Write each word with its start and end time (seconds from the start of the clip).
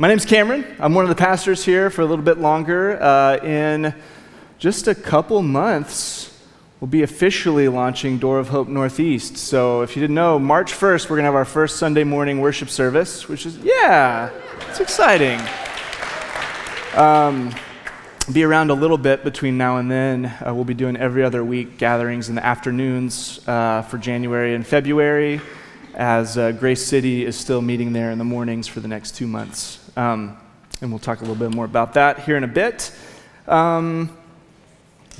My 0.00 0.08
name's 0.08 0.24
Cameron. 0.24 0.64
I'm 0.78 0.94
one 0.94 1.04
of 1.04 1.10
the 1.10 1.14
pastors 1.14 1.62
here 1.62 1.90
for 1.90 2.00
a 2.00 2.06
little 2.06 2.24
bit 2.24 2.38
longer. 2.38 2.98
Uh, 3.02 3.36
in 3.44 3.94
just 4.58 4.88
a 4.88 4.94
couple 4.94 5.42
months, 5.42 6.40
we'll 6.80 6.88
be 6.88 7.02
officially 7.02 7.68
launching 7.68 8.16
Door 8.16 8.38
of 8.38 8.48
Hope 8.48 8.66
Northeast. 8.66 9.36
So 9.36 9.82
if 9.82 9.94
you 9.94 10.00
didn't 10.00 10.14
know, 10.14 10.38
March 10.38 10.72
1st, 10.72 11.10
we're 11.10 11.16
going 11.16 11.24
to 11.24 11.26
have 11.26 11.34
our 11.34 11.44
first 11.44 11.76
Sunday 11.76 12.02
morning 12.02 12.40
worship 12.40 12.70
service, 12.70 13.28
which 13.28 13.44
is, 13.44 13.58
yeah, 13.58 14.30
it's 14.70 14.80
exciting. 14.80 15.38
Um, 16.94 17.54
be 18.32 18.42
around 18.42 18.70
a 18.70 18.74
little 18.74 18.96
bit 18.96 19.22
between 19.22 19.58
now 19.58 19.76
and 19.76 19.90
then. 19.90 20.24
Uh, 20.24 20.54
we'll 20.54 20.64
be 20.64 20.72
doing 20.72 20.96
every 20.96 21.22
other 21.22 21.44
week 21.44 21.76
gatherings 21.76 22.30
in 22.30 22.36
the 22.36 22.46
afternoons 22.46 23.46
uh, 23.46 23.82
for 23.82 23.98
January 23.98 24.54
and 24.54 24.66
February, 24.66 25.42
as 25.92 26.38
uh, 26.38 26.52
Grace 26.52 26.86
City 26.86 27.26
is 27.26 27.36
still 27.36 27.60
meeting 27.60 27.92
there 27.92 28.10
in 28.10 28.16
the 28.16 28.24
mornings 28.24 28.66
for 28.66 28.80
the 28.80 28.88
next 28.88 29.14
two 29.14 29.26
months. 29.26 29.79
Um, 29.96 30.36
and 30.80 30.90
we'll 30.90 30.98
talk 30.98 31.18
a 31.18 31.22
little 31.22 31.36
bit 31.36 31.54
more 31.54 31.64
about 31.64 31.94
that 31.94 32.20
here 32.20 32.36
in 32.36 32.44
a 32.44 32.48
bit. 32.48 32.92
Um, 33.46 34.16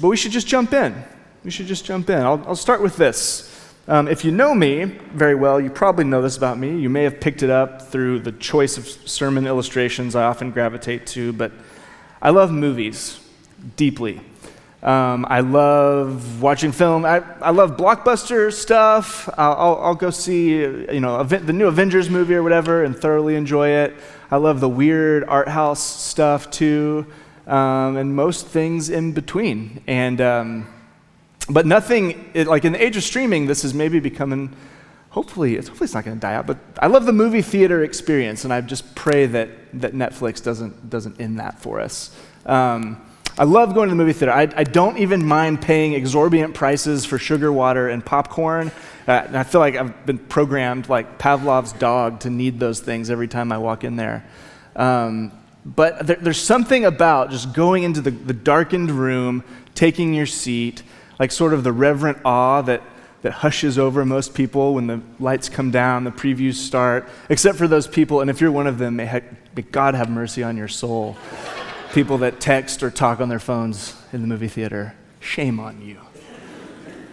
but 0.00 0.08
we 0.08 0.16
should 0.16 0.32
just 0.32 0.46
jump 0.46 0.72
in. 0.72 0.94
We 1.44 1.50
should 1.50 1.66
just 1.66 1.84
jump 1.84 2.08
in. 2.10 2.20
I'll, 2.20 2.42
I'll 2.46 2.56
start 2.56 2.82
with 2.82 2.96
this. 2.96 3.46
Um, 3.88 4.08
if 4.08 4.24
you 4.24 4.30
know 4.30 4.54
me 4.54 4.84
very 4.84 5.34
well, 5.34 5.60
you 5.60 5.68
probably 5.70 6.04
know 6.04 6.22
this 6.22 6.36
about 6.36 6.58
me. 6.58 6.78
You 6.78 6.88
may 6.88 7.02
have 7.02 7.20
picked 7.20 7.42
it 7.42 7.50
up 7.50 7.82
through 7.82 8.20
the 8.20 8.32
choice 8.32 8.78
of 8.78 8.86
sermon 8.86 9.46
illustrations 9.46 10.14
I 10.14 10.24
often 10.24 10.50
gravitate 10.50 11.06
to, 11.08 11.32
but 11.32 11.52
I 12.22 12.30
love 12.30 12.52
movies 12.52 13.18
deeply. 13.76 14.20
Um, 14.82 15.26
I 15.28 15.40
love 15.40 16.40
watching 16.40 16.72
film. 16.72 17.04
I, 17.04 17.22
I 17.40 17.50
love 17.50 17.76
blockbuster 17.76 18.52
stuff. 18.52 19.28
I'll, 19.36 19.52
I'll, 19.52 19.76
I'll 19.82 19.94
go 19.94 20.10
see 20.10 20.60
you 20.60 21.00
know, 21.00 21.22
the 21.22 21.52
new 21.52 21.66
Avengers 21.66 22.08
movie 22.08 22.34
or 22.34 22.42
whatever 22.42 22.84
and 22.84 22.96
thoroughly 22.96 23.34
enjoy 23.34 23.68
it. 23.68 23.94
I 24.30 24.36
love 24.36 24.60
the 24.60 24.68
weird 24.68 25.24
art 25.24 25.48
house 25.48 25.82
stuff 25.82 26.50
too, 26.50 27.06
um, 27.46 27.96
and 27.96 28.14
most 28.14 28.46
things 28.46 28.88
in 28.88 29.12
between. 29.12 29.82
And 29.88 30.20
um, 30.20 30.66
but 31.48 31.66
nothing 31.66 32.30
it, 32.32 32.46
like 32.46 32.64
in 32.64 32.72
the 32.72 32.82
age 32.82 32.96
of 32.96 33.02
streaming, 33.02 33.46
this 33.46 33.64
is 33.64 33.74
maybe 33.74 33.98
becoming. 33.98 34.54
Hopefully, 35.10 35.56
it's, 35.56 35.66
hopefully 35.66 35.86
it's 35.86 35.94
not 35.94 36.04
going 36.04 36.16
to 36.16 36.20
die 36.20 36.34
out. 36.34 36.46
But 36.46 36.58
I 36.78 36.86
love 36.86 37.04
the 37.04 37.12
movie 37.12 37.42
theater 37.42 37.82
experience, 37.82 38.44
and 38.44 38.52
I 38.52 38.60
just 38.60 38.94
pray 38.94 39.26
that 39.26 39.48
that 39.80 39.92
Netflix 39.94 40.40
doesn't 40.40 40.88
doesn't 40.88 41.20
end 41.20 41.40
that 41.40 41.58
for 41.58 41.80
us. 41.80 42.14
Um, 42.46 43.04
I 43.36 43.44
love 43.44 43.74
going 43.74 43.88
to 43.88 43.94
the 43.94 43.96
movie 43.96 44.12
theater. 44.12 44.32
I, 44.32 44.42
I, 44.54 44.64
don't 44.64 44.98
even 44.98 45.24
mind 45.24 45.62
paying 45.62 45.94
exorbitant 45.94 46.54
prices 46.54 47.06
for 47.06 47.16
sugar 47.16 47.52
water 47.52 47.88
and 47.88 48.04
popcorn. 48.04 48.70
Uh, 49.10 49.24
and 49.26 49.36
I 49.36 49.42
feel 49.42 49.60
like 49.60 49.74
I've 49.74 50.06
been 50.06 50.18
programmed 50.18 50.88
like 50.88 51.18
Pavlov's 51.18 51.72
dog 51.72 52.20
to 52.20 52.30
need 52.30 52.60
those 52.60 52.78
things 52.78 53.10
every 53.10 53.26
time 53.26 53.50
I 53.50 53.58
walk 53.58 53.82
in 53.82 53.96
there. 53.96 54.24
Um, 54.76 55.32
but 55.66 56.06
there, 56.06 56.14
there's 56.14 56.40
something 56.40 56.84
about 56.84 57.32
just 57.32 57.52
going 57.52 57.82
into 57.82 58.00
the, 58.00 58.12
the 58.12 58.32
darkened 58.32 58.92
room, 58.92 59.42
taking 59.74 60.14
your 60.14 60.26
seat, 60.26 60.84
like 61.18 61.32
sort 61.32 61.54
of 61.54 61.64
the 61.64 61.72
reverent 61.72 62.18
awe 62.24 62.62
that, 62.62 62.82
that 63.22 63.32
hushes 63.32 63.80
over 63.80 64.04
most 64.04 64.32
people 64.32 64.74
when 64.74 64.86
the 64.86 65.00
lights 65.18 65.48
come 65.48 65.72
down, 65.72 66.04
the 66.04 66.12
previews 66.12 66.54
start, 66.54 67.08
except 67.28 67.58
for 67.58 67.66
those 67.66 67.88
people, 67.88 68.20
and 68.20 68.30
if 68.30 68.40
you're 68.40 68.52
one 68.52 68.68
of 68.68 68.78
them, 68.78 68.94
may, 68.94 69.06
ha- 69.06 69.26
may 69.56 69.62
God 69.62 69.96
have 69.96 70.08
mercy 70.08 70.44
on 70.44 70.56
your 70.56 70.68
soul 70.68 71.16
people 71.92 72.18
that 72.18 72.38
text 72.38 72.80
or 72.80 72.92
talk 72.92 73.18
on 73.18 73.28
their 73.28 73.40
phones 73.40 74.00
in 74.12 74.20
the 74.20 74.28
movie 74.28 74.46
theater. 74.46 74.94
Shame 75.18 75.58
on 75.58 75.82
you. 75.82 75.98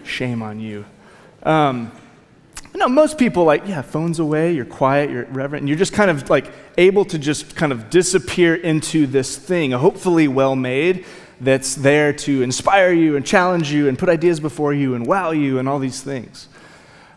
Shame 0.03 0.43
on 0.43 0.59
you. 0.59 0.85
Um, 1.47 1.93
no, 2.75 2.89
most 2.89 3.17
people 3.17 3.45
like, 3.45 3.65
yeah, 3.65 3.81
phones 3.81 4.19
away, 4.19 4.51
you're 4.51 4.65
quiet, 4.65 5.09
you're 5.09 5.23
reverent, 5.25 5.61
and 5.61 5.69
you're 5.69 5.77
just 5.77 5.93
kind 5.93 6.11
of 6.11 6.29
like 6.29 6.51
able 6.77 7.05
to 7.05 7.17
just 7.17 7.55
kind 7.55 7.71
of 7.71 7.89
disappear 7.89 8.55
into 8.55 9.07
this 9.07 9.37
thing, 9.37 9.71
hopefully 9.71 10.27
well 10.27 10.57
made, 10.57 11.05
that's 11.39 11.75
there 11.75 12.11
to 12.11 12.41
inspire 12.41 12.91
you 12.91 13.15
and 13.15 13.25
challenge 13.25 13.71
you 13.71 13.87
and 13.87 13.97
put 13.97 14.09
ideas 14.09 14.41
before 14.41 14.73
you 14.73 14.93
and 14.93 15.07
wow 15.07 15.31
you 15.31 15.57
and 15.57 15.69
all 15.69 15.79
these 15.79 16.01
things. 16.01 16.49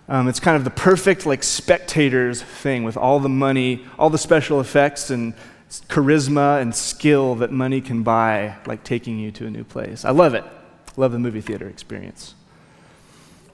Um, 0.09 0.29
it's 0.29 0.41
kind 0.41 0.57
of 0.57 0.63
the 0.63 0.71
perfect 0.71 1.27
like 1.27 1.43
spectators 1.43 2.41
thing 2.41 2.85
with 2.85 2.97
all 2.97 3.19
the 3.19 3.29
money, 3.29 3.85
all 3.99 4.11
the 4.11 4.19
special 4.19 4.61
effects 4.61 5.11
and 5.11 5.35
charisma 5.89 6.61
and 6.63 6.73
skill 6.75 7.35
that 7.37 7.51
money 7.51 7.81
can 7.81 8.05
buy, 8.05 8.57
like 8.65 8.85
taking 8.85 9.19
you 9.19 9.33
to 9.33 9.47
a 9.47 9.51
new 9.51 9.65
place. 9.65 10.05
I 10.05 10.11
love 10.11 10.35
it. 10.35 10.45
Love 10.97 11.11
the 11.11 11.19
movie 11.19 11.41
theater 11.41 11.69
experience. 11.69 12.35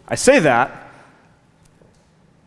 I 0.08 0.14
say 0.14 0.38
that 0.40 0.90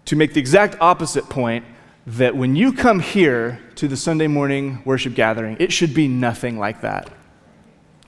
to 0.06 0.16
make 0.16 0.34
the 0.34 0.40
exact 0.40 0.75
opposite 0.80 1.30
point 1.30 1.66
that 2.08 2.36
when 2.36 2.56
you 2.56 2.74
come 2.74 3.00
here 3.00 3.59
to 3.75 3.88
the 3.88 3.97
Sunday 3.97 4.28
morning 4.28 4.81
worship 4.86 5.14
gathering, 5.14 5.58
it 5.59 5.72
should 5.72 5.94
be 5.94 6.08
nothing 6.08 6.58
like 6.58 6.81
that. 6.81 7.12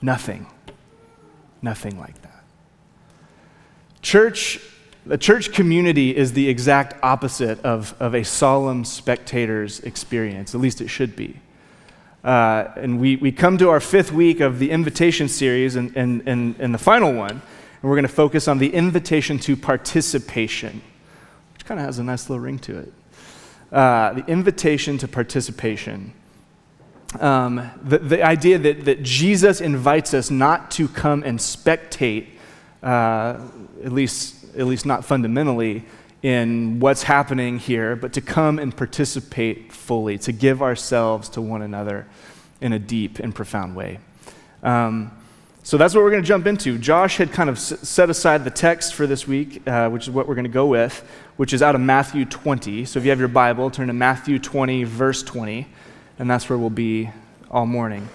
Nothing. 0.00 0.46
Nothing 1.60 1.98
like 2.00 2.20
that. 2.22 2.42
Church, 4.00 4.58
the 5.06 5.16
church 5.16 5.52
community 5.52 6.16
is 6.16 6.32
the 6.32 6.48
exact 6.48 6.96
opposite 7.04 7.60
of, 7.60 7.94
of 8.00 8.14
a 8.14 8.24
solemn 8.24 8.84
spectator's 8.84 9.78
experience, 9.80 10.54
at 10.54 10.60
least 10.60 10.80
it 10.80 10.88
should 10.88 11.14
be. 11.14 11.40
Uh, 12.24 12.68
and 12.76 13.00
we, 13.00 13.16
we 13.16 13.30
come 13.30 13.58
to 13.58 13.68
our 13.68 13.80
fifth 13.80 14.12
week 14.12 14.40
of 14.40 14.58
the 14.58 14.70
invitation 14.70 15.28
series 15.28 15.76
and, 15.76 15.96
and, 15.96 16.22
and, 16.26 16.56
and 16.58 16.74
the 16.74 16.78
final 16.78 17.12
one, 17.12 17.42
and 17.82 17.90
we're 17.90 17.96
going 17.96 18.06
to 18.06 18.14
focus 18.14 18.46
on 18.46 18.58
the 18.58 18.72
invitation 18.72 19.38
to 19.40 19.56
participation, 19.56 20.80
which 21.52 21.64
kind 21.64 21.80
of 21.80 21.86
has 21.86 21.98
a 21.98 22.04
nice 22.04 22.30
little 22.30 22.40
ring 22.40 22.58
to 22.60 22.78
it. 22.78 22.92
Uh, 23.72 24.12
the 24.12 24.24
invitation 24.26 24.98
to 24.98 25.08
participation. 25.08 26.12
Um, 27.18 27.70
the, 27.82 27.98
the 27.98 28.22
idea 28.22 28.58
that, 28.58 28.84
that 28.84 29.02
Jesus 29.02 29.60
invites 29.60 30.14
us 30.14 30.30
not 30.30 30.70
to 30.72 30.86
come 30.86 31.24
and 31.24 31.38
spectate, 31.38 32.26
uh, 32.82 33.40
at, 33.84 33.92
least, 33.92 34.44
at 34.56 34.66
least 34.66 34.86
not 34.86 35.04
fundamentally, 35.04 35.84
in 36.22 36.78
what's 36.78 37.02
happening 37.02 37.58
here, 37.58 37.96
but 37.96 38.12
to 38.12 38.20
come 38.20 38.60
and 38.60 38.76
participate 38.76 39.72
fully, 39.72 40.18
to 40.18 40.30
give 40.30 40.62
ourselves 40.62 41.28
to 41.30 41.40
one 41.40 41.62
another 41.62 42.06
in 42.60 42.72
a 42.72 42.78
deep 42.78 43.18
and 43.18 43.34
profound 43.34 43.74
way. 43.74 43.98
Um, 44.62 45.10
so 45.64 45.76
that's 45.76 45.94
what 45.94 46.02
we're 46.02 46.10
going 46.10 46.22
to 46.22 46.28
jump 46.28 46.48
into. 46.48 46.76
Josh 46.76 47.18
had 47.18 47.30
kind 47.30 47.48
of 47.48 47.56
set 47.56 48.10
aside 48.10 48.42
the 48.42 48.50
text 48.50 48.94
for 48.94 49.06
this 49.06 49.28
week, 49.28 49.66
uh, 49.68 49.88
which 49.90 50.02
is 50.02 50.10
what 50.10 50.26
we're 50.26 50.34
going 50.34 50.44
to 50.44 50.50
go 50.50 50.66
with, 50.66 51.08
which 51.36 51.52
is 51.52 51.62
out 51.62 51.76
of 51.76 51.80
Matthew 51.80 52.24
20. 52.24 52.84
So 52.84 52.98
if 52.98 53.04
you 53.04 53.10
have 53.10 53.20
your 53.20 53.28
Bible, 53.28 53.70
turn 53.70 53.86
to 53.86 53.92
Matthew 53.92 54.40
20, 54.40 54.82
verse 54.82 55.22
20, 55.22 55.68
and 56.18 56.28
that's 56.28 56.48
where 56.48 56.58
we'll 56.58 56.68
be 56.68 57.10
all 57.48 57.64
morning. 57.64 58.08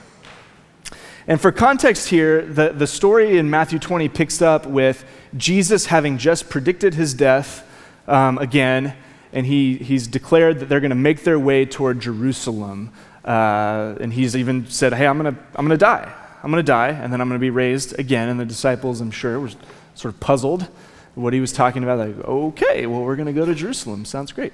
And 1.26 1.40
for 1.40 1.54
context 1.54 2.10
here, 2.10 2.42
the, 2.42 2.74
the 2.74 2.88
story 2.88 3.38
in 3.38 3.50
Matthew 3.50 3.80
20 3.80 4.10
picks 4.10 4.42
up 4.42 4.66
with 4.66 5.06
Jesus 5.38 5.86
having 5.86 6.18
just 6.18 6.50
predicted 6.50 6.96
his 6.96 7.14
death 7.14 7.66
um, 8.10 8.38
again, 8.40 8.94
and 9.32 9.46
he, 9.46 9.78
he's 9.78 10.06
declared 10.08 10.60
that 10.60 10.68
they're 10.68 10.82
going 10.82 10.90
to 10.90 10.96
make 10.96 11.24
their 11.24 11.40
way 11.40 11.66
toward 11.66 12.02
Jerusalem. 12.02 12.92
Uh, 13.24 13.96
and 14.02 14.12
he's 14.12 14.36
even 14.36 14.68
said, 14.68 14.94
Hey, 14.94 15.08
I'm 15.08 15.18
going 15.18 15.34
to 15.34 15.42
I'm 15.56 15.66
going 15.66 15.78
to 15.78 15.84
die. 15.84 16.14
I'm 16.44 16.52
going 16.52 16.64
to 16.64 16.72
die, 16.72 16.90
and 16.90 17.12
then 17.12 17.20
I'm 17.22 17.28
going 17.28 17.40
to 17.40 17.44
be 17.44 17.50
raised 17.50 17.98
again. 18.00 18.30
And 18.30 18.40
the 18.40 18.46
disciples, 18.46 19.02
I'm 19.02 19.12
sure, 19.12 19.40
were 19.40 19.50
sort 19.96 20.14
of 20.14 20.20
puzzled 20.20 20.68
what 21.16 21.34
he 21.34 21.40
was 21.40 21.52
talking 21.52 21.84
about. 21.84 22.00
Like, 22.00 22.26
okay, 22.26 22.86
well, 22.86 23.02
we're 23.02 23.16
going 23.16 23.28
to 23.28 23.34
go 23.34 23.46
to 23.46 23.56
Jerusalem. 23.56 24.06
Sounds 24.06 24.32
great. 24.32 24.54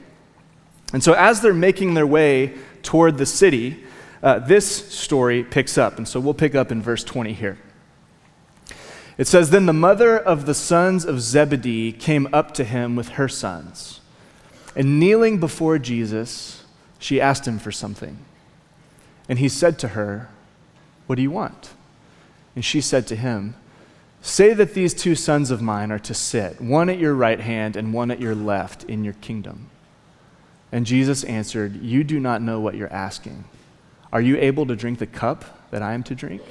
And 0.94 1.04
so, 1.04 1.14
as 1.14 1.42
they're 1.42 1.54
making 1.54 1.94
their 1.94 2.08
way 2.08 2.54
toward 2.84 3.18
the 3.18 3.26
city, 3.26 3.84
uh, 4.22 4.40
this 4.40 4.94
story 4.94 5.44
picks 5.44 5.78
up. 5.78 5.98
And 5.98 6.08
so, 6.08 6.20
we'll 6.20 6.34
pick 6.34 6.56
up 6.56 6.72
in 6.72 6.82
verse 6.82 7.04
20 7.04 7.34
here. 7.34 7.58
It 9.18 9.28
says, 9.28 9.50
Then 9.50 9.66
the 9.66 9.74
mother 9.74 10.18
of 10.18 10.46
the 10.46 10.54
sons 10.54 11.06
of 11.06 11.22
Zebedee 11.22 11.92
came 11.92 12.28
up 12.34 12.54
to 12.56 12.64
him 12.64 12.96
with 12.96 13.10
her 13.10 13.28
sons. 13.28 14.02
And 14.76 15.00
kneeling 15.00 15.40
before 15.40 15.78
Jesus, 15.78 16.64
she 16.98 17.22
asked 17.22 17.48
him 17.48 17.60
for 17.60 17.72
something. 17.72 18.18
And 19.30 19.40
he 19.40 19.50
said 19.50 19.78
to 19.80 19.90
her, 19.90 20.30
What 21.14 21.18
do 21.18 21.22
you 21.22 21.30
want? 21.30 21.70
And 22.56 22.66
she 22.66 22.82
said 22.82 23.06
to 23.06 23.16
him, 23.16 23.54
Say 24.24 24.56
that 24.56 24.74
these 24.74 24.96
two 24.96 25.14
sons 25.14 25.52
of 25.52 25.62
mine 25.62 25.92
are 25.92 26.00
to 26.00 26.14
sit, 26.16 26.60
one 26.60 26.90
at 26.90 26.98
your 26.98 27.14
right 27.14 27.40
hand 27.40 27.76
and 27.76 27.94
one 27.94 28.10
at 28.10 28.20
your 28.20 28.34
left, 28.34 28.84
in 28.86 29.04
your 29.04 29.14
kingdom. 29.14 29.70
And 30.72 30.88
Jesus 30.88 31.24
answered, 31.26 31.84
You 31.84 32.04
do 32.04 32.20
not 32.20 32.42
know 32.42 32.60
what 32.60 32.74
you're 32.74 32.92
asking. 32.92 33.44
Are 34.12 34.22
you 34.22 34.38
able 34.38 34.66
to 34.66 34.76
drink 34.76 34.98
the 34.98 35.06
cup 35.06 35.70
that 35.70 35.84
I 35.84 35.94
am 35.94 36.02
to 36.02 36.16
drink? 36.16 36.42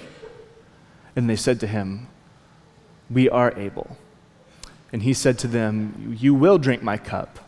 And 1.17 1.29
they 1.29 1.35
said 1.35 1.59
to 1.59 1.67
him, 1.67 2.07
we 3.11 3.29
are 3.29 3.53
able. 3.59 3.97
And 4.93 5.03
he 5.03 5.13
said 5.13 5.41
to 5.41 5.49
them, 5.49 6.17
You 6.21 6.35
will 6.35 6.59
drink 6.59 6.85
my 6.85 6.99
cup, 6.99 7.41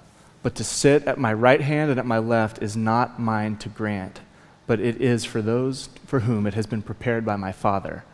but 0.43 0.57
to 0.57 0.65
sit 0.65 1.05
at 1.05 1.17
my 1.17 1.33
right 1.33 1.61
hand 1.61 1.93
and 1.93 2.01
at 2.01 2.07
my 2.07 2.19
left 2.19 2.61
is 2.61 2.77
not 2.77 3.21
mine 3.21 3.57
to 3.59 3.69
grant, 3.69 4.19
but 4.67 4.81
it 4.81 5.01
is 5.01 5.25
for 5.25 5.43
those 5.43 5.89
for 6.07 6.21
whom 6.21 6.47
it 6.47 6.55
has 6.55 6.67
been 6.67 6.83
prepared 6.83 7.25
by 7.25 7.37
my 7.37 7.53
Father. 7.53 8.05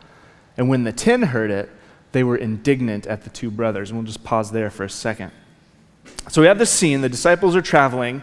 And 0.57 0.69
when 0.69 0.83
the 0.83 0.91
ten 0.91 1.23
heard 1.23 1.51
it, 1.51 1.69
they 2.11 2.23
were 2.23 2.35
indignant 2.35 3.07
at 3.07 3.23
the 3.23 3.29
two 3.29 3.49
brothers. 3.49 3.89
And 3.89 3.99
we'll 3.99 4.05
just 4.05 4.23
pause 4.23 4.51
there 4.51 4.69
for 4.69 4.83
a 4.83 4.89
second. 4.89 5.31
So 6.29 6.41
we 6.41 6.47
have 6.47 6.59
this 6.59 6.69
scene 6.69 7.01
the 7.01 7.09
disciples 7.09 7.55
are 7.55 7.61
traveling, 7.61 8.21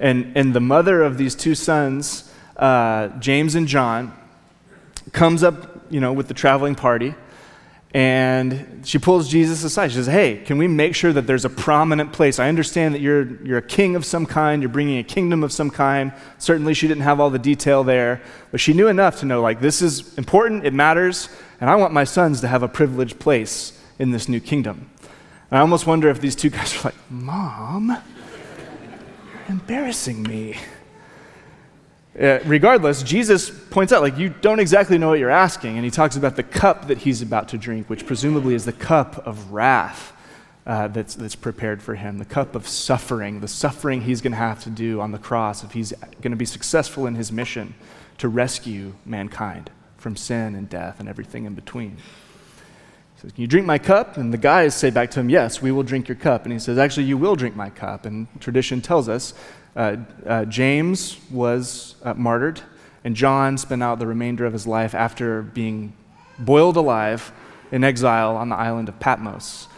and, 0.00 0.32
and 0.36 0.54
the 0.54 0.60
mother 0.60 1.02
of 1.02 1.18
these 1.18 1.34
two 1.34 1.54
sons 1.54 2.28
uh, 2.58 3.08
James 3.20 3.54
and 3.54 3.68
John, 3.68 4.12
comes 5.12 5.42
up, 5.42 5.84
you 5.90 6.00
know, 6.00 6.12
with 6.12 6.28
the 6.28 6.34
traveling 6.34 6.74
party, 6.74 7.14
and 7.94 8.82
she 8.84 8.98
pulls 8.98 9.28
Jesus 9.28 9.64
aside. 9.64 9.88
She 9.88 9.96
says, 9.96 10.06
Hey, 10.06 10.42
can 10.44 10.58
we 10.58 10.68
make 10.68 10.94
sure 10.94 11.12
that 11.12 11.26
there's 11.26 11.46
a 11.46 11.50
prominent 11.50 12.12
place? 12.12 12.38
I 12.38 12.48
understand 12.48 12.94
that 12.94 13.00
you're, 13.00 13.42
you're 13.42 13.58
a 13.58 13.62
king 13.62 13.96
of 13.96 14.04
some 14.04 14.26
kind, 14.26 14.60
you're 14.60 14.68
bringing 14.68 14.98
a 14.98 15.02
kingdom 15.02 15.42
of 15.42 15.52
some 15.52 15.70
kind. 15.70 16.12
Certainly, 16.36 16.74
she 16.74 16.86
didn't 16.86 17.04
have 17.04 17.18
all 17.18 17.30
the 17.30 17.38
detail 17.38 17.84
there, 17.84 18.20
but 18.50 18.60
she 18.60 18.74
knew 18.74 18.88
enough 18.88 19.20
to 19.20 19.26
know, 19.26 19.40
like, 19.40 19.60
this 19.60 19.80
is 19.80 20.16
important, 20.18 20.66
it 20.66 20.74
matters, 20.74 21.30
and 21.60 21.70
I 21.70 21.76
want 21.76 21.94
my 21.94 22.04
sons 22.04 22.42
to 22.42 22.48
have 22.48 22.62
a 22.62 22.68
privileged 22.68 23.18
place 23.18 23.80
in 23.98 24.10
this 24.10 24.28
new 24.28 24.40
kingdom. 24.40 24.90
And 25.50 25.58
I 25.58 25.60
almost 25.62 25.86
wonder 25.86 26.10
if 26.10 26.20
these 26.20 26.36
two 26.36 26.50
guys 26.50 26.76
are 26.80 26.88
like, 26.88 27.10
Mom, 27.10 27.88
you're 27.88 29.48
embarrassing 29.48 30.22
me. 30.24 30.56
Uh, 32.20 32.40
regardless, 32.46 33.02
Jesus 33.02 33.48
points 33.48 33.92
out, 33.92 34.02
like, 34.02 34.18
you 34.18 34.28
don't 34.28 34.58
exactly 34.58 34.98
know 34.98 35.08
what 35.08 35.20
you're 35.20 35.30
asking. 35.30 35.76
And 35.76 35.84
he 35.84 35.90
talks 35.90 36.16
about 36.16 36.34
the 36.34 36.42
cup 36.42 36.88
that 36.88 36.98
he's 36.98 37.22
about 37.22 37.48
to 37.50 37.58
drink, 37.58 37.88
which 37.88 38.06
presumably 38.06 38.54
is 38.54 38.64
the 38.64 38.72
cup 38.72 39.24
of 39.26 39.52
wrath 39.52 40.12
uh, 40.66 40.88
that's, 40.88 41.14
that's 41.14 41.34
prepared 41.34 41.80
for 41.80 41.94
him, 41.94 42.18
the 42.18 42.24
cup 42.24 42.54
of 42.54 42.68
suffering, 42.68 43.40
the 43.40 43.48
suffering 43.48 44.02
he's 44.02 44.20
going 44.20 44.32
to 44.32 44.38
have 44.38 44.62
to 44.64 44.70
do 44.70 45.00
on 45.00 45.12
the 45.12 45.18
cross 45.18 45.64
if 45.64 45.72
he's 45.72 45.92
going 46.20 46.30
to 46.32 46.36
be 46.36 46.44
successful 46.44 47.06
in 47.06 47.14
his 47.14 47.32
mission 47.32 47.74
to 48.18 48.28
rescue 48.28 48.92
mankind 49.06 49.70
from 49.96 50.14
sin 50.14 50.54
and 50.54 50.68
death 50.68 51.00
and 51.00 51.08
everything 51.08 51.46
in 51.46 51.54
between. 51.54 51.92
He 51.92 53.22
says, 53.22 53.32
Can 53.32 53.40
you 53.40 53.46
drink 53.46 53.66
my 53.66 53.78
cup? 53.78 54.16
And 54.16 54.32
the 54.32 54.38
guys 54.38 54.74
say 54.74 54.90
back 54.90 55.10
to 55.12 55.20
him, 55.20 55.30
Yes, 55.30 55.62
we 55.62 55.72
will 55.72 55.82
drink 55.82 56.06
your 56.06 56.16
cup. 56.16 56.44
And 56.44 56.52
he 56.52 56.58
says, 56.58 56.76
Actually, 56.76 57.06
you 57.06 57.16
will 57.16 57.34
drink 57.34 57.56
my 57.56 57.70
cup. 57.70 58.04
And 58.04 58.26
tradition 58.40 58.82
tells 58.82 59.08
us 59.08 59.32
uh, 59.78 59.96
uh, 60.26 60.44
James 60.46 61.18
was 61.30 61.94
uh, 62.02 62.12
martyred, 62.12 62.60
and 63.04 63.14
John 63.14 63.56
spent 63.56 63.80
out 63.80 64.00
the 64.00 64.08
remainder 64.08 64.44
of 64.44 64.52
his 64.52 64.66
life 64.66 64.92
after 64.92 65.40
being 65.40 65.92
boiled 66.36 66.76
alive 66.76 67.30
in 67.70 67.84
exile 67.84 68.36
on 68.36 68.48
the 68.48 68.56
island 68.56 68.88
of 68.88 68.98
Patmos. 68.98 69.68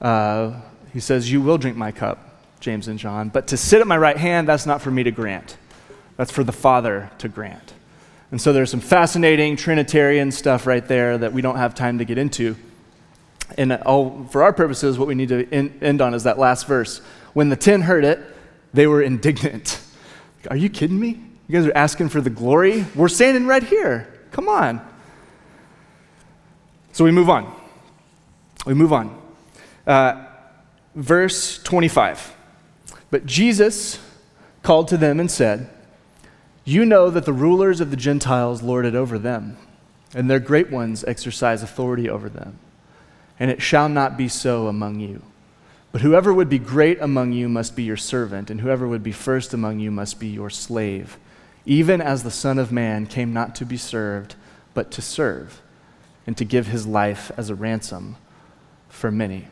Uh, 0.00 0.60
he 0.92 1.00
says, 1.00 1.32
You 1.32 1.42
will 1.42 1.58
drink 1.58 1.76
my 1.76 1.90
cup, 1.90 2.40
James 2.60 2.86
and 2.86 3.00
John, 3.00 3.30
but 3.30 3.48
to 3.48 3.56
sit 3.56 3.80
at 3.80 3.88
my 3.88 3.98
right 3.98 4.16
hand, 4.16 4.46
that's 4.46 4.64
not 4.64 4.80
for 4.80 4.92
me 4.92 5.02
to 5.02 5.10
grant. 5.10 5.56
That's 6.16 6.30
for 6.30 6.44
the 6.44 6.52
Father 6.52 7.10
to 7.18 7.28
grant. 7.28 7.74
And 8.30 8.40
so 8.40 8.52
there's 8.52 8.70
some 8.70 8.80
fascinating 8.80 9.56
Trinitarian 9.56 10.30
stuff 10.30 10.68
right 10.68 10.86
there 10.86 11.18
that 11.18 11.32
we 11.32 11.42
don't 11.42 11.56
have 11.56 11.74
time 11.74 11.98
to 11.98 12.04
get 12.04 12.16
into. 12.16 12.54
And 13.56 13.72
all, 13.72 14.24
for 14.30 14.44
our 14.44 14.52
purposes, 14.52 15.00
what 15.00 15.08
we 15.08 15.16
need 15.16 15.30
to 15.30 15.52
end 15.52 16.00
on 16.00 16.14
is 16.14 16.22
that 16.24 16.38
last 16.38 16.68
verse. 16.68 16.98
When 17.32 17.48
the 17.48 17.56
ten 17.56 17.80
heard 17.80 18.04
it, 18.04 18.20
they 18.72 18.86
were 18.86 19.02
indignant. 19.02 19.80
Are 20.50 20.56
you 20.56 20.68
kidding 20.68 20.98
me? 20.98 21.20
You 21.48 21.58
guys 21.58 21.66
are 21.66 21.76
asking 21.76 22.10
for 22.10 22.20
the 22.20 22.30
glory? 22.30 22.84
We're 22.94 23.08
standing 23.08 23.46
right 23.46 23.62
here. 23.62 24.12
Come 24.32 24.48
on. 24.48 24.86
So 26.92 27.04
we 27.04 27.10
move 27.10 27.30
on. 27.30 27.54
We 28.66 28.74
move 28.74 28.92
on. 28.92 29.18
Uh, 29.86 30.26
verse 30.94 31.62
25. 31.62 32.34
But 33.10 33.24
Jesus 33.24 33.98
called 34.62 34.88
to 34.88 34.98
them 34.98 35.18
and 35.18 35.30
said, 35.30 35.70
You 36.64 36.84
know 36.84 37.08
that 37.08 37.24
the 37.24 37.32
rulers 37.32 37.80
of 37.80 37.90
the 37.90 37.96
Gentiles 37.96 38.62
lord 38.62 38.84
it 38.84 38.94
over 38.94 39.18
them, 39.18 39.56
and 40.14 40.30
their 40.30 40.40
great 40.40 40.70
ones 40.70 41.04
exercise 41.04 41.62
authority 41.62 42.10
over 42.10 42.28
them. 42.28 42.58
And 43.40 43.50
it 43.50 43.62
shall 43.62 43.88
not 43.88 44.18
be 44.18 44.28
so 44.28 44.66
among 44.66 45.00
you. 45.00 45.22
But 45.98 46.04
whoever 46.04 46.32
would 46.32 46.48
be 46.48 46.60
great 46.60 47.00
among 47.00 47.32
you 47.32 47.48
must 47.48 47.74
be 47.74 47.82
your 47.82 47.96
servant, 47.96 48.50
and 48.50 48.60
whoever 48.60 48.86
would 48.86 49.02
be 49.02 49.10
first 49.10 49.52
among 49.52 49.80
you 49.80 49.90
must 49.90 50.20
be 50.20 50.28
your 50.28 50.48
slave, 50.48 51.18
even 51.66 52.00
as 52.00 52.22
the 52.22 52.30
Son 52.30 52.56
of 52.56 52.70
Man 52.70 53.04
came 53.04 53.32
not 53.32 53.56
to 53.56 53.64
be 53.64 53.76
served, 53.76 54.36
but 54.74 54.92
to 54.92 55.02
serve, 55.02 55.60
and 56.24 56.36
to 56.36 56.44
give 56.44 56.68
his 56.68 56.86
life 56.86 57.32
as 57.36 57.50
a 57.50 57.56
ransom 57.56 58.14
for 58.88 59.10
many. 59.10 59.48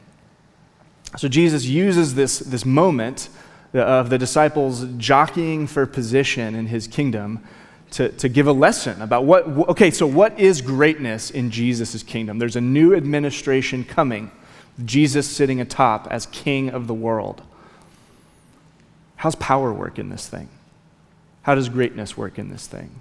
So 1.17 1.27
Jesus 1.27 1.65
uses 1.65 2.15
this, 2.15 2.39
this 2.39 2.65
moment 2.65 3.29
uh, 3.75 3.81
of 3.81 4.09
the 4.09 4.17
disciples 4.17 4.85
jockeying 4.99 5.67
for 5.67 5.85
position 5.85 6.55
in 6.55 6.67
his 6.67 6.87
kingdom 6.87 7.43
to, 7.91 8.11
to 8.11 8.29
give 8.29 8.47
a 8.47 8.53
lesson 8.53 9.03
about 9.03 9.25
what, 9.25 9.49
okay, 9.71 9.91
so 9.91 10.07
what 10.07 10.39
is 10.39 10.61
greatness 10.61 11.29
in 11.29 11.51
Jesus' 11.51 12.05
kingdom? 12.05 12.39
There's 12.39 12.55
a 12.55 12.61
new 12.61 12.95
administration 12.95 13.83
coming. 13.83 14.31
Jesus 14.85 15.29
sitting 15.29 15.61
atop 15.61 16.07
as 16.11 16.27
king 16.27 16.69
of 16.69 16.87
the 16.87 16.95
world. 16.95 17.43
How's 19.17 19.35
power 19.37 19.73
work 19.73 19.99
in 19.99 20.11
this 20.11 20.29
thing? 20.29 20.49
How 21.43 21.55
does 21.55 21.69
greatness 21.69 22.17
work 22.17 22.39
in 22.39 22.51
this 22.51 22.67
thing? 22.67 23.01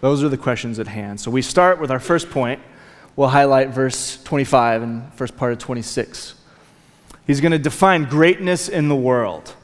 Those 0.00 0.22
are 0.22 0.28
the 0.28 0.36
questions 0.36 0.78
at 0.78 0.86
hand. 0.86 1.20
So 1.20 1.30
we 1.30 1.42
start 1.42 1.80
with 1.80 1.90
our 1.90 1.98
first 1.98 2.30
point. 2.30 2.60
We'll 3.16 3.28
highlight 3.28 3.70
verse 3.70 4.22
25 4.22 4.82
and 4.82 5.12
first 5.14 5.36
part 5.36 5.52
of 5.52 5.58
26. 5.58 6.34
He's 7.26 7.40
going 7.40 7.52
to 7.52 7.58
define 7.58 8.04
greatness 8.04 8.68
in 8.68 8.88
the 8.88 8.96
world. 8.96 9.54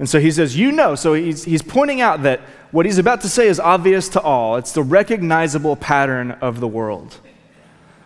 And 0.00 0.08
so 0.08 0.18
he 0.18 0.32
says, 0.32 0.56
You 0.56 0.72
know. 0.72 0.96
So 0.96 1.14
he's, 1.14 1.44
he's 1.44 1.62
pointing 1.62 2.00
out 2.00 2.24
that 2.24 2.40
what 2.72 2.84
he's 2.84 2.98
about 2.98 3.20
to 3.20 3.28
say 3.28 3.46
is 3.46 3.60
obvious 3.60 4.08
to 4.10 4.20
all. 4.20 4.56
It's 4.56 4.72
the 4.72 4.82
recognizable 4.82 5.76
pattern 5.76 6.32
of 6.32 6.58
the 6.58 6.66
world 6.66 7.20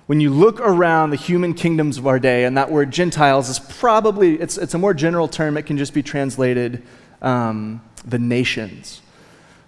when 0.08 0.20
you 0.20 0.30
look 0.30 0.58
around 0.60 1.10
the 1.10 1.16
human 1.16 1.52
kingdoms 1.52 1.98
of 1.98 2.06
our 2.06 2.18
day, 2.18 2.44
and 2.44 2.56
that 2.56 2.70
word 2.70 2.90
Gentiles 2.90 3.50
is 3.50 3.58
probably, 3.58 4.40
it's, 4.40 4.56
it's 4.56 4.72
a 4.72 4.78
more 4.78 4.94
general 4.94 5.28
term. 5.28 5.58
It 5.58 5.66
can 5.66 5.76
just 5.76 5.92
be 5.92 6.02
translated 6.02 6.82
um, 7.20 7.82
the 8.06 8.18
nations. 8.18 9.02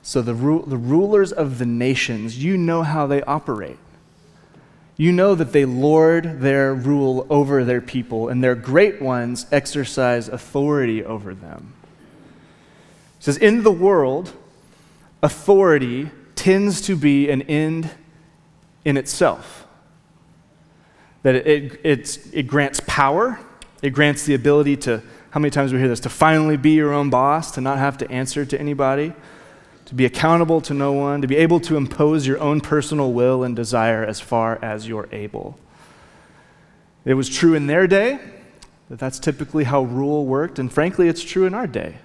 So 0.03 0.23
the, 0.23 0.33
ru- 0.33 0.65
the 0.67 0.79
rulers 0.79 1.31
of 1.31 1.59
the 1.59 1.67
nations, 1.67 2.43
you 2.43 2.57
know 2.57 2.83
how 2.83 3.07
they 3.07 3.23
operate. 3.25 3.77
You 4.97 5.13
know 5.13 5.35
that 5.35 5.53
they 5.53 5.67
lord 5.67 6.41
their 6.41 6.75
rule 6.75 7.27
over 7.29 7.63
their 7.63 7.83
people, 7.83 8.31
and 8.31 8.43
their 8.43 8.55
great 8.55 9.03
ones 9.03 9.45
exercise 9.53 10.27
authority 10.27 11.05
over 11.05 11.35
them. 11.35 11.75
It 13.19 13.25
says, 13.25 13.37
In 13.37 13.63
the 13.63 13.71
world, 13.71 14.33
authority 15.23 16.09
tends 16.35 16.81
to 16.81 16.97
be 16.97 17.29
an 17.29 17.43
end 17.43 17.91
in 18.87 18.97
itself 18.97 19.60
that 21.23 21.35
it, 21.35 21.81
it, 21.85 22.19
it 22.33 22.47
grants 22.47 22.81
power, 22.87 23.39
it 23.83 23.91
grants 23.91 24.25
the 24.25 24.35
ability 24.35 24.77
to, 24.77 25.03
how 25.31 25.41
many 25.41 25.51
times 25.51 25.73
we 25.73 25.79
hear 25.79 25.89
this, 25.89 26.01
to 26.01 26.09
finally 26.09 26.57
be 26.57 26.71
your 26.71 26.93
own 26.93 27.11
boss, 27.11 27.51
to 27.53 27.61
not 27.61 27.79
have 27.79 27.99
to 27.99 28.11
answer 28.11 28.45
to 28.45 28.59
anybody, 28.59 29.13
to 29.87 29.95
be 29.95 30.05
accountable 30.05 30.61
to 30.63 30.75
no 30.75 30.93
one, 30.93 31.21
to 31.21 31.27
be 31.27 31.37
able 31.37 31.61
to 31.61 31.77
impose 31.77 32.27
your 32.27 32.39
own 32.41 32.61
personal 32.61 33.13
will 33.13 33.43
and 33.43 33.55
desire 33.55 34.05
as 34.05 34.21
far 34.21 34.59
as 34.63 34.89
you're 34.89 35.09
able. 35.13 35.59
It 37.05 37.15
was 37.15 37.29
true 37.29 37.55
in 37.55 37.67
their 37.67 37.87
day, 37.87 38.19
that 38.89 38.99
that's 38.99 39.19
typically 39.19 39.65
how 39.65 39.83
rule 39.83 40.27
worked, 40.27 40.59
and 40.59 40.73
frankly, 40.73 41.09
it's 41.09 41.23
true 41.23 41.45
in 41.45 41.55
our 41.55 41.67
day. 41.67 41.97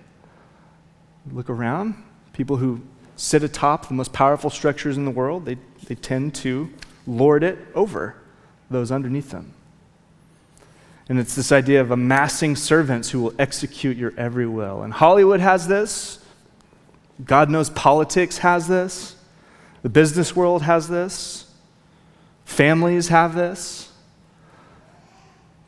Look 1.31 1.49
around, 1.49 1.95
people 2.33 2.57
who 2.57 2.81
sit 3.15 3.43
atop 3.43 3.87
the 3.87 3.93
most 3.93 4.13
powerful 4.13 4.49
structures 4.49 4.97
in 4.97 5.05
the 5.05 5.11
world, 5.11 5.45
they, 5.45 5.57
they 5.87 5.95
tend 5.95 6.35
to 6.35 6.69
lord 7.07 7.43
it 7.43 7.57
over 7.73 8.15
those 8.69 8.91
underneath 8.91 9.31
them. 9.31 9.53
And 11.07 11.19
it's 11.19 11.35
this 11.35 11.51
idea 11.51 11.81
of 11.81 11.91
amassing 11.91 12.55
servants 12.55 13.11
who 13.11 13.21
will 13.21 13.33
execute 13.37 13.95
your 13.95 14.13
every 14.17 14.47
will. 14.47 14.81
And 14.81 14.91
Hollywood 14.91 15.39
has 15.39 15.67
this. 15.67 16.19
God 17.23 17.49
knows 17.49 17.69
politics 17.69 18.39
has 18.39 18.67
this. 18.67 19.15
The 19.83 19.89
business 19.89 20.35
world 20.35 20.63
has 20.63 20.87
this. 20.87 21.45
Families 22.45 23.09
have 23.09 23.35
this. 23.35 23.91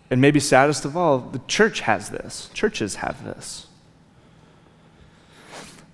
And 0.10 0.22
maybe 0.22 0.40
saddest 0.40 0.86
of 0.86 0.98
all, 0.98 1.20
the 1.20 1.42
church 1.48 1.82
has 1.82 2.10
this. 2.10 2.50
Churches 2.54 2.96
have 2.96 3.24
this. 3.24 3.68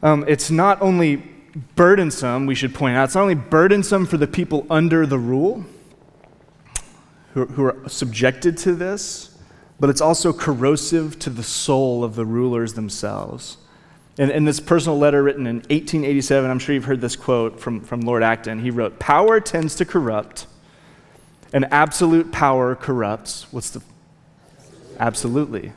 Um, 0.01 0.23
it's 0.27 0.51
not 0.51 0.81
only 0.81 1.23
burdensome, 1.75 2.45
we 2.45 2.55
should 2.55 2.73
point 2.73 2.95
out, 2.95 3.05
it's 3.05 3.15
not 3.15 3.21
only 3.21 3.35
burdensome 3.35 4.05
for 4.05 4.17
the 4.17 4.27
people 4.27 4.67
under 4.69 5.05
the 5.05 5.17
rule, 5.17 5.65
who, 7.33 7.45
who 7.45 7.65
are 7.65 7.89
subjected 7.89 8.57
to 8.59 8.73
this, 8.73 9.37
but 9.79 9.89
it's 9.89 10.01
also 10.01 10.31
corrosive 10.31 11.17
to 11.19 11.29
the 11.29 11.43
soul 11.43 12.03
of 12.03 12.15
the 12.15 12.25
rulers 12.25 12.73
themselves. 12.73 13.57
In, 14.17 14.29
in 14.29 14.45
this 14.45 14.59
personal 14.59 14.97
letter 14.99 15.23
written 15.23 15.47
in 15.47 15.55
1887, 15.57 16.49
I'm 16.49 16.59
sure 16.59 16.75
you've 16.75 16.85
heard 16.85 17.01
this 17.01 17.15
quote 17.15 17.59
from, 17.59 17.81
from 17.81 18.01
Lord 18.01 18.21
Acton. 18.21 18.59
He 18.59 18.69
wrote, 18.69 18.99
Power 18.99 19.39
tends 19.39 19.75
to 19.75 19.85
corrupt, 19.85 20.45
and 21.51 21.65
absolute 21.71 22.31
power 22.31 22.75
corrupts. 22.75 23.51
What's 23.51 23.71
the. 23.71 23.81
Absolutely. 24.99 25.73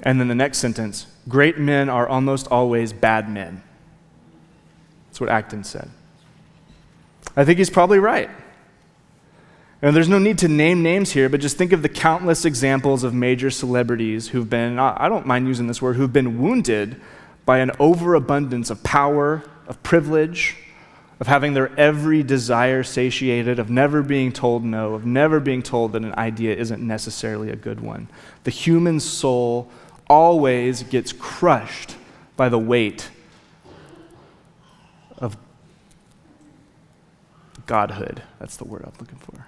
And 0.00 0.18
then 0.18 0.28
the 0.28 0.34
next 0.34 0.58
sentence 0.58 1.06
great 1.28 1.58
men 1.58 1.88
are 1.88 2.08
almost 2.08 2.48
always 2.48 2.92
bad 2.92 3.28
men. 3.28 3.62
That's 5.08 5.20
what 5.20 5.28
Acton 5.28 5.64
said. 5.64 5.90
I 7.36 7.44
think 7.44 7.58
he's 7.58 7.70
probably 7.70 7.98
right. 7.98 8.30
And 9.82 9.94
there's 9.94 10.08
no 10.08 10.18
need 10.18 10.38
to 10.38 10.48
name 10.48 10.82
names 10.82 11.12
here, 11.12 11.28
but 11.28 11.40
just 11.40 11.58
think 11.58 11.72
of 11.72 11.82
the 11.82 11.88
countless 11.88 12.44
examples 12.44 13.04
of 13.04 13.12
major 13.12 13.50
celebrities 13.50 14.28
who've 14.28 14.48
been, 14.48 14.78
I 14.78 15.08
don't 15.08 15.26
mind 15.26 15.46
using 15.46 15.66
this 15.66 15.82
word, 15.82 15.96
who've 15.96 16.12
been 16.12 16.40
wounded 16.40 17.00
by 17.44 17.58
an 17.58 17.70
overabundance 17.78 18.70
of 18.70 18.82
power, 18.82 19.42
of 19.66 19.82
privilege, 19.82 20.56
of 21.20 21.26
having 21.26 21.54
their 21.54 21.78
every 21.78 22.22
desire 22.22 22.82
satiated, 22.82 23.58
of 23.58 23.70
never 23.70 24.02
being 24.02 24.32
told 24.32 24.64
no, 24.64 24.94
of 24.94 25.04
never 25.04 25.40
being 25.40 25.62
told 25.62 25.92
that 25.92 26.02
an 26.02 26.14
idea 26.14 26.54
isn't 26.56 26.84
necessarily 26.84 27.50
a 27.50 27.56
good 27.56 27.80
one. 27.80 28.08
The 28.44 28.50
human 28.50 28.98
soul 28.98 29.70
always 30.08 30.82
gets 30.84 31.12
crushed 31.12 31.96
by 32.36 32.48
the 32.48 32.58
weight 32.58 33.10
of 35.18 35.36
godhood. 37.66 38.22
That's 38.38 38.56
the 38.56 38.64
word 38.64 38.82
I'm 38.84 38.92
looking 38.98 39.18
for. 39.18 39.46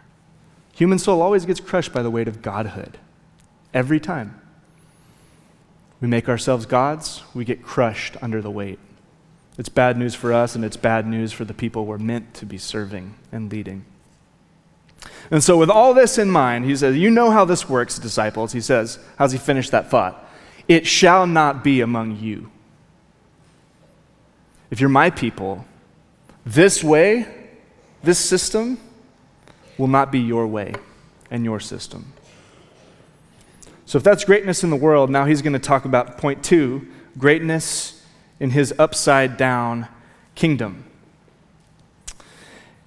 Human 0.79 1.01
soul 1.01 1.21
always 1.23 1.45
gets 1.45 1.59
crushed 1.59 1.93
by 1.93 2.03
the 2.03 2.11
weight 2.11 2.29
of 2.29 2.41
godhood. 2.41 2.99
Every 3.75 3.99
time. 3.99 4.41
We 6.01 6.07
make 6.07 6.29
ourselves 6.29 6.67
gods, 6.67 7.25
we 7.35 7.45
get 7.45 7.65
crushed 7.65 8.17
under 8.23 8.41
the 8.41 8.51
weight. 8.51 8.79
It's 9.59 9.69
bad 9.69 9.99
news 9.99 10.15
for 10.15 10.33
us, 10.33 10.55
and 10.55 10.65
it's 10.65 10.77
bad 10.77 11.05
news 11.05 11.33
for 11.33 11.45
the 11.45 11.53
people 11.53 11.85
we're 11.85 11.99
meant 11.99 12.33
to 12.35 12.47
be 12.47 12.59
serving 12.59 13.17
and 13.33 13.51
leading. 13.51 13.87
And 15.33 15.43
so, 15.43 15.59
with 15.59 15.69
all 15.69 15.95
this 15.95 16.17
in 16.17 16.31
mind, 16.31 16.65
he 16.65 16.77
says, 16.77 16.97
You 16.97 17.11
know 17.11 17.33
how 17.33 17.45
this 17.45 17.69
works, 17.69 17.99
disciples. 17.99 18.53
He 18.53 18.61
says, 18.61 19.01
How's 19.17 19.33
he 19.33 19.39
finish 19.39 19.71
that 19.71 19.91
thought? 19.91 20.31
It 20.69 20.87
shall 20.87 21.27
not 21.27 21.65
be 21.65 21.81
among 21.81 22.21
you. 22.21 22.53
If 24.71 24.79
you're 24.79 24.89
my 24.89 25.11
people, 25.11 25.65
this 26.47 26.85
way, 26.85 27.27
this 28.05 28.21
system, 28.21 28.79
will 29.79 29.89
not 29.89 30.13
be 30.13 30.19
your 30.19 30.47
way 30.47 30.75
and 31.31 31.45
your 31.45 31.61
system. 31.61 32.13
So, 33.87 33.97
if 33.97 34.05
that's 34.05 34.25
greatness 34.25 34.63
in 34.63 34.71
the 34.71 34.77
world, 34.77 35.09
now 35.09 35.25
he's 35.25 35.41
going 35.41 35.55
to 35.55 35.59
talk 35.59 35.87
about 35.87 36.19
point 36.19 36.45
two 36.45 36.87
greatness 37.17 38.05
in 38.39 38.51
his 38.51 38.75
upside 38.79 39.37
down 39.37 39.89
kingdom. 40.35 40.85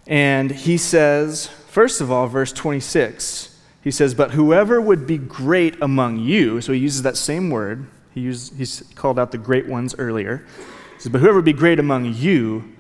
And 0.08 0.52
he 0.52 0.78
says, 0.78 1.48
first 1.48 2.02
of 2.02 2.12
all, 2.12 2.28
verse 2.28 2.52
26, 2.52 3.60
he 3.84 3.92
says, 3.92 4.14
But 4.14 4.32
whoever 4.32 4.80
would 4.80 5.08
be 5.08 5.18
great 5.18 5.82
among 5.82 6.20
you, 6.20 6.62
so 6.62 6.74
he 6.74 6.80
uses 6.80 7.04
that 7.04 7.18
same 7.18 7.50
word, 7.50 7.88
he, 8.14 8.22
used, 8.22 8.58
he's 8.58 8.84
called 8.96 9.18
out 9.18 9.32
the 9.32 9.38
great 9.38 9.68
ones 9.68 9.96
earlier. 9.98 10.46
He 10.96 11.02
says, 11.02 11.12
But 11.12 11.22
whoever 11.22 11.38
would 11.38 11.46
be 11.46 11.54
great 11.54 11.80
among 11.80 12.14
you 12.14 12.76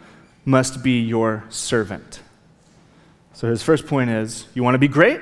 must 0.45 0.83
be 0.83 0.99
your 0.99 1.43
servant. 1.49 2.21
So 3.33 3.49
his 3.49 3.63
first 3.63 3.87
point 3.87 4.09
is, 4.09 4.47
You 4.53 4.63
want 4.63 4.75
to 4.75 4.79
be 4.79 4.87
great? 4.87 5.21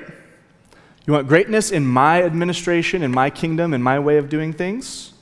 You 1.06 1.14
want 1.14 1.28
greatness 1.28 1.70
in 1.70 1.86
my 1.86 2.22
administration, 2.22 3.02
in 3.02 3.10
my 3.10 3.30
kingdom, 3.30 3.74
in 3.74 3.82
my 3.82 3.98
way 3.98 4.18
of 4.18 4.28
doing 4.28 4.52
things? 4.52 5.12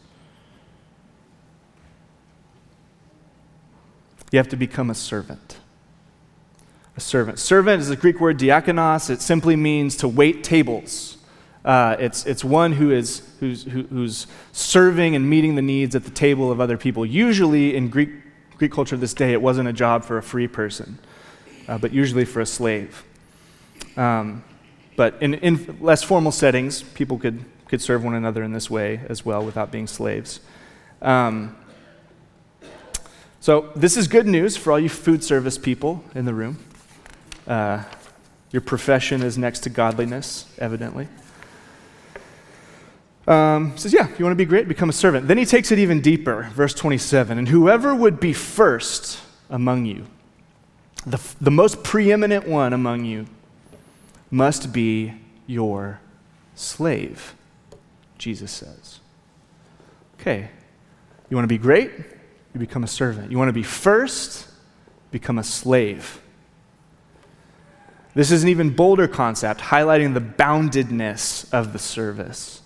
You 4.31 4.39
have 4.39 4.49
to 4.49 4.57
become 4.57 4.91
a 4.91 4.95
servant. 4.95 5.59
A 6.97 7.01
servant. 7.01 7.39
Servant 7.39 7.81
is 7.81 7.89
the 7.89 7.97
Greek 7.97 8.21
word 8.21 8.39
diakonos. 8.39 9.09
It 9.09 9.23
simply 9.23 9.57
means 9.57 9.97
to 9.99 10.09
wait 10.09 10.45
tables. 10.45 11.17
Uh, 11.65 11.97
it's, 11.99 12.27
it's 12.27 12.45
one 12.45 12.73
who 12.73 12.91
is, 12.91 13.23
who's, 13.41 13.65
who, 13.65 13.83
who's 13.85 14.27
serving 14.53 15.15
and 15.15 15.29
meeting 15.29 15.55
the 15.55 15.63
needs 15.63 15.95
at 15.95 16.05
the 16.05 16.11
table 16.11 16.51
of 16.51 16.61
other 16.61 16.77
people. 16.77 17.05
Usually, 17.05 17.77
in 17.77 17.89
Greek, 17.89 18.11
Greek 18.57 18.73
culture 18.73 18.97
this 18.97 19.15
day, 19.15 19.33
it 19.33 19.41
wasn't 19.43 19.69
a 19.69 19.73
job 19.73 20.05
for 20.05 20.19
a 20.19 20.23
free 20.23 20.49
person, 20.49 20.99
uh, 21.69 21.79
but 21.79 21.93
usually 21.93 22.25
for 22.25 22.41
a 22.41 22.47
slave. 22.47 23.05
Um, 23.97 24.43
but 24.97 25.15
in, 25.21 25.35
in 25.35 25.79
less 25.81 26.03
formal 26.03 26.33
settings, 26.33 26.83
people 26.83 27.19
could, 27.19 27.45
could 27.69 27.81
serve 27.81 28.03
one 28.03 28.15
another 28.15 28.43
in 28.43 28.53
this 28.53 28.69
way 28.69 29.01
as 29.09 29.25
well 29.25 29.45
without 29.45 29.71
being 29.71 29.87
slaves. 29.87 30.41
Um, 31.01 31.57
so, 33.41 33.71
this 33.77 33.97
is 33.97 34.09
good 34.09 34.27
news 34.27 34.57
for 34.57 34.73
all 34.73 34.81
you 34.81 34.89
food 34.89 35.23
service 35.23 35.57
people 35.57 36.03
in 36.15 36.25
the 36.25 36.35
room. 36.35 36.59
Uh, 37.47 37.85
your 38.51 38.63
profession 38.63 39.23
is 39.23 39.39
next 39.39 39.61
to 39.61 39.71
godliness, 39.71 40.53
evidently. 40.59 41.07
Um, 43.29 43.77
says, 43.77 43.93
Yeah, 43.93 44.09
you 44.19 44.25
want 44.25 44.33
to 44.33 44.37
be 44.37 44.47
great? 44.47 44.67
Become 44.67 44.89
a 44.89 44.93
servant. 44.93 45.29
Then 45.29 45.39
he 45.39 45.45
takes 45.45 45.71
it 45.71 45.79
even 45.79 46.01
deeper, 46.01 46.51
verse 46.55 46.75
27. 46.75 47.39
And 47.39 47.49
whoever 47.49 47.95
would 47.95 48.19
be 48.19 48.33
first 48.33 49.21
among 49.51 49.85
you, 49.85 50.07
the, 51.11 51.35
the 51.41 51.51
most 51.51 51.83
preeminent 51.83 52.47
one 52.47 52.73
among 52.73 53.05
you, 53.05 53.27
must 54.31 54.73
be 54.73 55.15
your 55.47 56.01
slave, 56.55 57.35
Jesus 58.19 58.51
says. 58.51 59.01
Okay, 60.21 60.51
you 61.31 61.37
want 61.37 61.45
to 61.45 61.49
be 61.49 61.59
great? 61.59 61.91
You 62.55 62.61
become 62.61 62.85
a 62.85 62.89
servant. 62.89 63.31
You 63.31 63.39
want 63.39 63.49
to 63.49 63.55
be 63.55 63.63
first? 63.63 64.49
Become 65.11 65.39
a 65.39 65.45
slave. 65.45 66.21
This 68.15 68.31
is 68.31 68.43
an 68.43 68.49
even 68.49 68.71
bolder 68.71 69.07
concept, 69.07 69.61
highlighting 69.61 70.15
the 70.15 70.21
boundedness 70.21 71.53
of 71.53 71.73
the 71.73 71.79
service. 71.79 72.63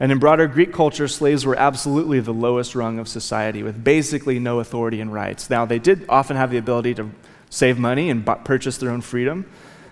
And 0.00 0.10
in 0.10 0.18
broader 0.18 0.46
Greek 0.46 0.72
culture, 0.72 1.06
slaves 1.06 1.46
were 1.46 1.56
absolutely 1.56 2.20
the 2.20 2.32
lowest 2.32 2.74
rung 2.74 2.98
of 2.98 3.06
society 3.06 3.62
with 3.62 3.84
basically 3.84 4.38
no 4.38 4.58
authority 4.58 5.00
and 5.00 5.12
rights. 5.12 5.50
Now, 5.50 5.64
they 5.64 5.78
did 5.78 6.04
often 6.08 6.36
have 6.36 6.50
the 6.50 6.56
ability 6.58 6.94
to 6.94 7.10
save 7.54 7.78
money 7.78 8.10
and 8.10 8.26
purchase 8.44 8.78
their 8.78 8.90
own 8.90 9.00
freedom, 9.00 9.48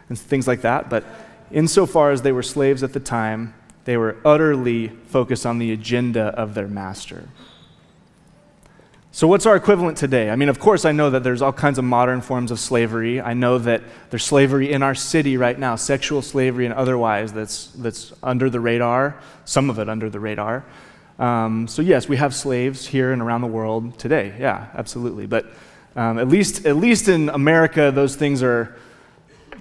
and 0.08 0.18
things 0.18 0.48
like 0.48 0.62
that. 0.62 0.90
But 0.90 1.04
insofar 1.52 2.10
as 2.10 2.22
they 2.22 2.32
were 2.32 2.42
slaves 2.42 2.82
at 2.82 2.92
the 2.92 3.00
time, 3.00 3.54
they 3.84 3.96
were 3.96 4.16
utterly 4.24 4.88
focused 4.88 5.46
on 5.46 5.58
the 5.58 5.72
agenda 5.72 6.26
of 6.36 6.54
their 6.54 6.66
master. 6.66 7.28
So, 9.14 9.28
what's 9.28 9.46
our 9.46 9.54
equivalent 9.54 9.96
today? 9.96 10.30
I 10.30 10.36
mean, 10.36 10.48
of 10.48 10.58
course, 10.58 10.84
I 10.84 10.92
know 10.92 11.10
that 11.10 11.22
there's 11.22 11.42
all 11.42 11.52
kinds 11.52 11.78
of 11.78 11.84
modern 11.84 12.20
forms 12.20 12.50
of 12.50 12.58
slavery. 12.58 13.20
I 13.20 13.34
know 13.34 13.58
that 13.58 13.82
there's 14.10 14.24
slavery 14.24 14.72
in 14.72 14.82
our 14.82 14.94
city 14.94 15.36
right 15.36 15.58
now, 15.58 15.76
sexual 15.76 16.22
slavery 16.22 16.64
and 16.64 16.74
otherwise, 16.74 17.32
that's, 17.32 17.66
that's 17.76 18.12
under 18.22 18.48
the 18.50 18.58
radar, 18.58 19.20
some 19.44 19.70
of 19.70 19.78
it 19.78 19.88
under 19.88 20.08
the 20.08 20.18
radar. 20.18 20.64
Um, 21.18 21.68
so, 21.68 21.82
yes, 21.82 22.08
we 22.08 22.16
have 22.16 22.34
slaves 22.34 22.86
here 22.86 23.12
and 23.12 23.20
around 23.20 23.42
the 23.42 23.46
world 23.48 23.98
today. 23.98 24.34
Yeah, 24.40 24.68
absolutely. 24.74 25.26
But 25.26 25.46
um, 25.96 26.18
at, 26.18 26.28
least, 26.28 26.66
at 26.66 26.76
least 26.76 27.08
in 27.08 27.28
America, 27.28 27.90
those 27.94 28.16
things 28.16 28.42
are 28.42 28.76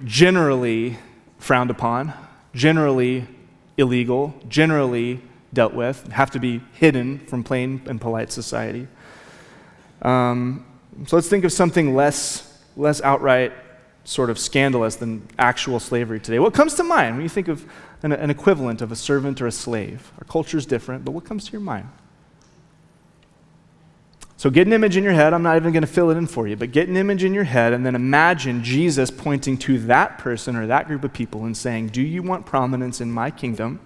generally 0.04 0.98
frowned 1.38 1.70
upon, 1.70 2.12
generally 2.54 3.26
illegal, 3.76 4.34
generally 4.48 5.20
dealt 5.52 5.74
with, 5.74 6.10
have 6.12 6.30
to 6.30 6.38
be 6.38 6.62
hidden 6.72 7.18
from 7.26 7.44
plain 7.44 7.82
and 7.86 8.00
polite 8.00 8.32
society. 8.32 8.88
Um, 10.00 10.64
so 11.06 11.16
let's 11.16 11.28
think 11.28 11.44
of 11.44 11.52
something 11.52 11.94
less, 11.94 12.60
less 12.76 13.00
outright 13.02 13.52
sort 14.04 14.30
of 14.30 14.38
scandalous 14.38 14.96
than 14.96 15.26
actual 15.38 15.78
slavery 15.78 16.18
today. 16.18 16.38
What 16.38 16.54
comes 16.54 16.74
to 16.74 16.84
mind 16.84 17.16
when 17.16 17.22
you 17.22 17.28
think 17.28 17.48
of 17.48 17.64
an, 18.02 18.12
an 18.12 18.30
equivalent 18.30 18.82
of 18.82 18.90
a 18.90 18.96
servant 18.96 19.40
or 19.40 19.46
a 19.46 19.52
slave? 19.52 20.10
Our 20.18 20.24
culture 20.24 20.58
is 20.58 20.66
different, 20.66 21.04
but 21.04 21.12
what 21.12 21.24
comes 21.24 21.44
to 21.46 21.52
your 21.52 21.60
mind? 21.60 21.88
So 24.42 24.50
get 24.50 24.66
an 24.66 24.72
image 24.72 24.96
in 24.96 25.04
your 25.04 25.12
head. 25.12 25.34
I'm 25.34 25.44
not 25.44 25.54
even 25.54 25.72
going 25.72 25.82
to 25.82 25.86
fill 25.86 26.10
it 26.10 26.16
in 26.16 26.26
for 26.26 26.48
you, 26.48 26.56
but 26.56 26.72
get 26.72 26.88
an 26.88 26.96
image 26.96 27.22
in 27.22 27.32
your 27.32 27.44
head 27.44 27.72
and 27.72 27.86
then 27.86 27.94
imagine 27.94 28.64
Jesus 28.64 29.08
pointing 29.08 29.56
to 29.58 29.78
that 29.82 30.18
person 30.18 30.56
or 30.56 30.66
that 30.66 30.88
group 30.88 31.04
of 31.04 31.12
people 31.12 31.44
and 31.44 31.56
saying, 31.56 31.90
Do 31.90 32.02
you 32.02 32.24
want 32.24 32.44
prominence 32.44 33.00
in 33.00 33.12
my 33.12 33.30
kingdom? 33.30 33.78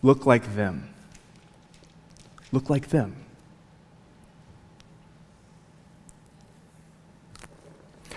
Look 0.00 0.24
like 0.24 0.54
them. 0.54 0.88
Look 2.52 2.70
like 2.70 2.88
them. 2.88 3.16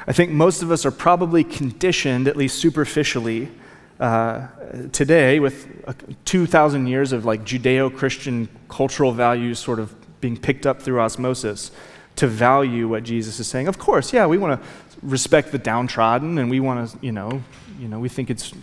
I 0.08 0.14
think 0.14 0.32
most 0.32 0.62
of 0.62 0.72
us 0.72 0.86
are 0.86 0.92
probably 0.92 1.44
conditioned, 1.44 2.30
at 2.30 2.38
least 2.38 2.58
superficially, 2.58 3.52
uh, 4.00 4.48
today 4.94 5.42
with 5.42 5.68
uh, 5.86 5.92
2,000 6.24 6.88
years 6.88 7.12
of 7.12 7.26
like 7.26 7.44
Judeo 7.44 7.94
Christian 7.94 8.48
cultural 8.70 9.12
values 9.12 9.60
sort 9.60 9.82
of 9.82 9.94
being 10.22 10.38
picked 10.38 10.66
up 10.66 10.82
through 10.82 11.00
osmosis 11.00 11.72
to 12.16 12.28
value 12.28 12.88
what 12.88 13.04
Jesus 13.04 13.40
is 13.40 13.48
saying. 13.48 13.68
Of 13.68 13.80
course, 13.80 14.14
yeah, 14.14 14.26
we 14.28 14.38
want 14.38 14.62
to 14.62 14.68
respect 15.02 15.52
the 15.52 15.58
downtrodden 15.58 16.38
and 16.38 16.50
we 16.50 16.60
want 16.60 16.92
to, 16.92 16.98
you 17.02 17.12
know, 17.12 17.42
you 17.80 17.88
know, 17.88 18.00
we 18.00 18.10
think 18.10 18.30
it's 18.30 18.54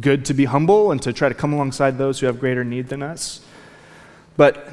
good 0.00 0.24
to 0.26 0.34
be 0.34 0.46
humble 0.46 0.90
and 0.90 1.00
to 1.02 1.12
try 1.12 1.28
to 1.28 1.34
come 1.34 1.52
alongside 1.52 1.98
those 1.98 2.18
who 2.18 2.26
have 2.26 2.40
greater 2.40 2.64
need 2.64 2.88
than 2.88 3.02
us. 3.02 3.40
But 4.36 4.66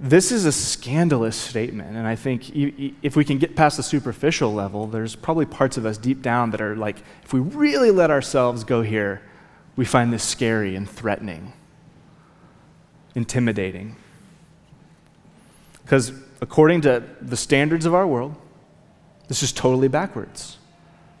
this 0.00 0.30
is 0.30 0.44
a 0.44 0.52
scandalous 0.52 1.36
statement, 1.36 1.96
and 1.96 2.06
I 2.06 2.14
think 2.14 2.52
if 2.54 3.16
we 3.16 3.24
can 3.24 3.38
get 3.38 3.56
past 3.56 3.78
the 3.78 3.82
superficial 3.82 4.54
level, 4.54 4.86
there's 4.86 5.16
probably 5.16 5.44
parts 5.44 5.76
of 5.76 5.84
us 5.84 5.98
deep 5.98 6.22
down 6.22 6.52
that 6.52 6.60
are 6.60 6.76
like, 6.76 6.98
if 7.24 7.32
we 7.32 7.40
really 7.40 7.90
let 7.90 8.08
ourselves 8.08 8.62
go 8.62 8.82
here, 8.82 9.22
we 9.74 9.84
find 9.84 10.12
this 10.12 10.22
scary 10.22 10.76
and 10.76 10.88
threatening, 10.88 11.52
intimidating. 13.16 13.96
Because 15.88 16.12
according 16.42 16.82
to 16.82 17.02
the 17.22 17.36
standards 17.36 17.86
of 17.86 17.94
our 17.94 18.06
world, 18.06 18.36
this 19.26 19.42
is 19.42 19.52
totally 19.52 19.88
backwards. 19.88 20.58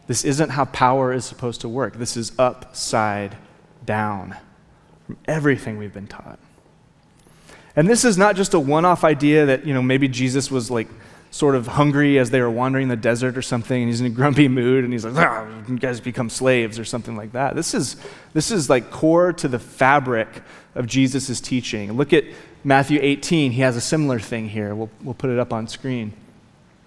This 0.08 0.26
isn't 0.26 0.50
how 0.50 0.66
power 0.66 1.10
is 1.10 1.24
supposed 1.24 1.62
to 1.62 1.70
work. 1.70 1.96
This 1.96 2.18
is 2.18 2.32
upside 2.38 3.34
down 3.86 4.36
from 5.06 5.16
everything 5.24 5.78
we've 5.78 5.94
been 5.94 6.06
taught. 6.06 6.38
And 7.76 7.88
this 7.88 8.04
is 8.04 8.18
not 8.18 8.36
just 8.36 8.52
a 8.52 8.60
one 8.60 8.84
off 8.84 9.04
idea 9.04 9.46
that, 9.46 9.64
you 9.64 9.72
know, 9.72 9.80
maybe 9.80 10.06
Jesus 10.06 10.50
was 10.50 10.70
like 10.70 10.88
sort 11.30 11.54
of 11.54 11.66
hungry 11.66 12.18
as 12.18 12.28
they 12.28 12.42
were 12.42 12.50
wandering 12.50 12.88
the 12.88 12.96
desert 12.96 13.38
or 13.38 13.42
something, 13.42 13.80
and 13.80 13.88
he's 13.90 14.02
in 14.02 14.06
a 14.06 14.10
grumpy 14.10 14.48
mood, 14.48 14.84
and 14.84 14.92
he's 14.92 15.06
like, 15.06 15.14
ah, 15.16 15.48
you 15.66 15.78
guys 15.78 15.98
become 15.98 16.28
slaves 16.28 16.78
or 16.78 16.84
something 16.84 17.16
like 17.16 17.32
that. 17.32 17.56
This 17.56 17.72
is, 17.72 17.96
this 18.34 18.50
is 18.50 18.68
like 18.68 18.90
core 18.90 19.32
to 19.32 19.48
the 19.48 19.58
fabric 19.58 20.28
of 20.74 20.86
Jesus' 20.86 21.40
teaching. 21.40 21.92
Look 21.94 22.12
at 22.12 22.24
Matthew 22.68 22.98
18. 23.00 23.52
He 23.52 23.62
has 23.62 23.76
a 23.76 23.80
similar 23.80 24.20
thing 24.20 24.50
here. 24.50 24.74
We'll, 24.74 24.90
we'll 25.02 25.14
put 25.14 25.30
it 25.30 25.38
up 25.38 25.54
on 25.54 25.66
screen. 25.68 26.12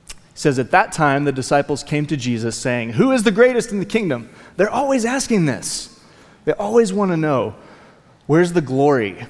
He 0.08 0.16
says, 0.36 0.60
At 0.60 0.70
that 0.70 0.92
time, 0.92 1.24
the 1.24 1.32
disciples 1.32 1.82
came 1.82 2.06
to 2.06 2.16
Jesus 2.16 2.56
saying, 2.56 2.92
Who 2.92 3.12
is 3.12 3.24
the 3.24 3.32
greatest 3.32 3.72
in 3.72 3.80
the 3.80 3.86
kingdom? 3.86 4.30
They're 4.58 4.70
always 4.70 5.06
asking 5.06 5.48
this. 5.48 6.00
They 6.46 6.54
always 6.54 6.94
want 6.94 7.10
to 7.10 7.18
know, 7.18 7.56
Where's 8.28 8.54
the 8.54 8.62
glory? 8.62 9.26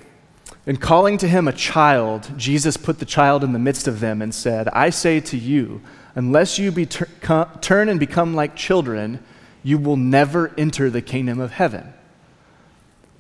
And 0.67 0.79
calling 0.79 1.17
to 1.20 1.27
him 1.27 1.48
a 1.48 1.53
child, 1.53 2.29
Jesus 2.38 2.75
put 2.75 3.00
the 3.00 3.05
child 3.05 3.46
in 3.46 3.53
the 3.53 3.58
midst 3.58 3.88
of 3.88 4.01
them 4.01 4.22
and 4.22 4.36
said, 4.36 4.67
I 4.70 4.89
say 4.89 5.22
to 5.22 5.38
you, 5.38 5.81
unless 6.15 6.60
you 6.60 6.70
be 6.74 6.86
tur- 6.86 7.50
turn 7.62 7.88
and 7.88 8.00
become 8.00 8.36
like 8.36 8.58
children, 8.58 9.24
you 9.63 9.77
will 9.77 9.98
never 9.98 10.53
enter 10.58 10.89
the 10.89 11.01
kingdom 11.01 11.39
of 11.39 11.53
heaven. 11.53 11.93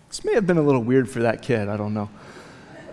This 0.09 0.25
may 0.25 0.33
have 0.33 0.45
been 0.45 0.57
a 0.57 0.61
little 0.61 0.83
weird 0.83 1.09
for 1.09 1.21
that 1.21 1.41
kid, 1.41 1.69
I 1.69 1.77
don't 1.77 1.93
know. 1.93 2.09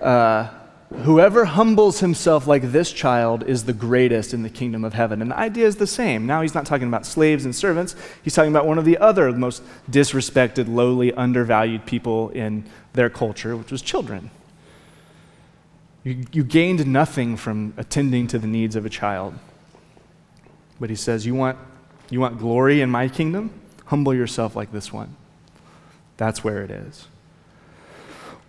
Uh, 0.00 0.50
Whoever 0.90 1.44
humbles 1.44 2.00
himself 2.00 2.46
like 2.46 2.72
this 2.72 2.90
child 2.92 3.42
is 3.46 3.64
the 3.64 3.74
greatest 3.74 4.32
in 4.32 4.42
the 4.42 4.48
kingdom 4.48 4.84
of 4.86 4.94
heaven. 4.94 5.20
And 5.20 5.30
the 5.30 5.38
idea 5.38 5.66
is 5.66 5.76
the 5.76 5.86
same. 5.86 6.24
Now 6.24 6.40
he's 6.40 6.54
not 6.54 6.64
talking 6.64 6.88
about 6.88 7.04
slaves 7.04 7.44
and 7.44 7.54
servants, 7.54 7.94
he's 8.22 8.34
talking 8.34 8.50
about 8.50 8.66
one 8.66 8.78
of 8.78 8.86
the 8.86 8.96
other 8.96 9.30
most 9.32 9.62
disrespected, 9.90 10.66
lowly, 10.66 11.12
undervalued 11.12 11.84
people 11.84 12.30
in 12.30 12.64
their 12.94 13.10
culture, 13.10 13.54
which 13.54 13.70
was 13.70 13.82
children. 13.82 14.30
You, 16.04 16.24
you 16.32 16.42
gained 16.42 16.86
nothing 16.86 17.36
from 17.36 17.74
attending 17.76 18.26
to 18.28 18.38
the 18.38 18.46
needs 18.46 18.74
of 18.74 18.86
a 18.86 18.90
child. 18.90 19.34
But 20.80 20.88
he 20.88 20.96
says, 20.96 21.26
you 21.26 21.34
want, 21.34 21.58
you 22.08 22.18
want 22.18 22.38
glory 22.38 22.80
in 22.80 22.90
my 22.90 23.08
kingdom? 23.08 23.50
Humble 23.86 24.14
yourself 24.14 24.56
like 24.56 24.72
this 24.72 24.90
one. 24.90 25.16
That's 26.16 26.42
where 26.42 26.62
it 26.62 26.70
is. 26.70 27.08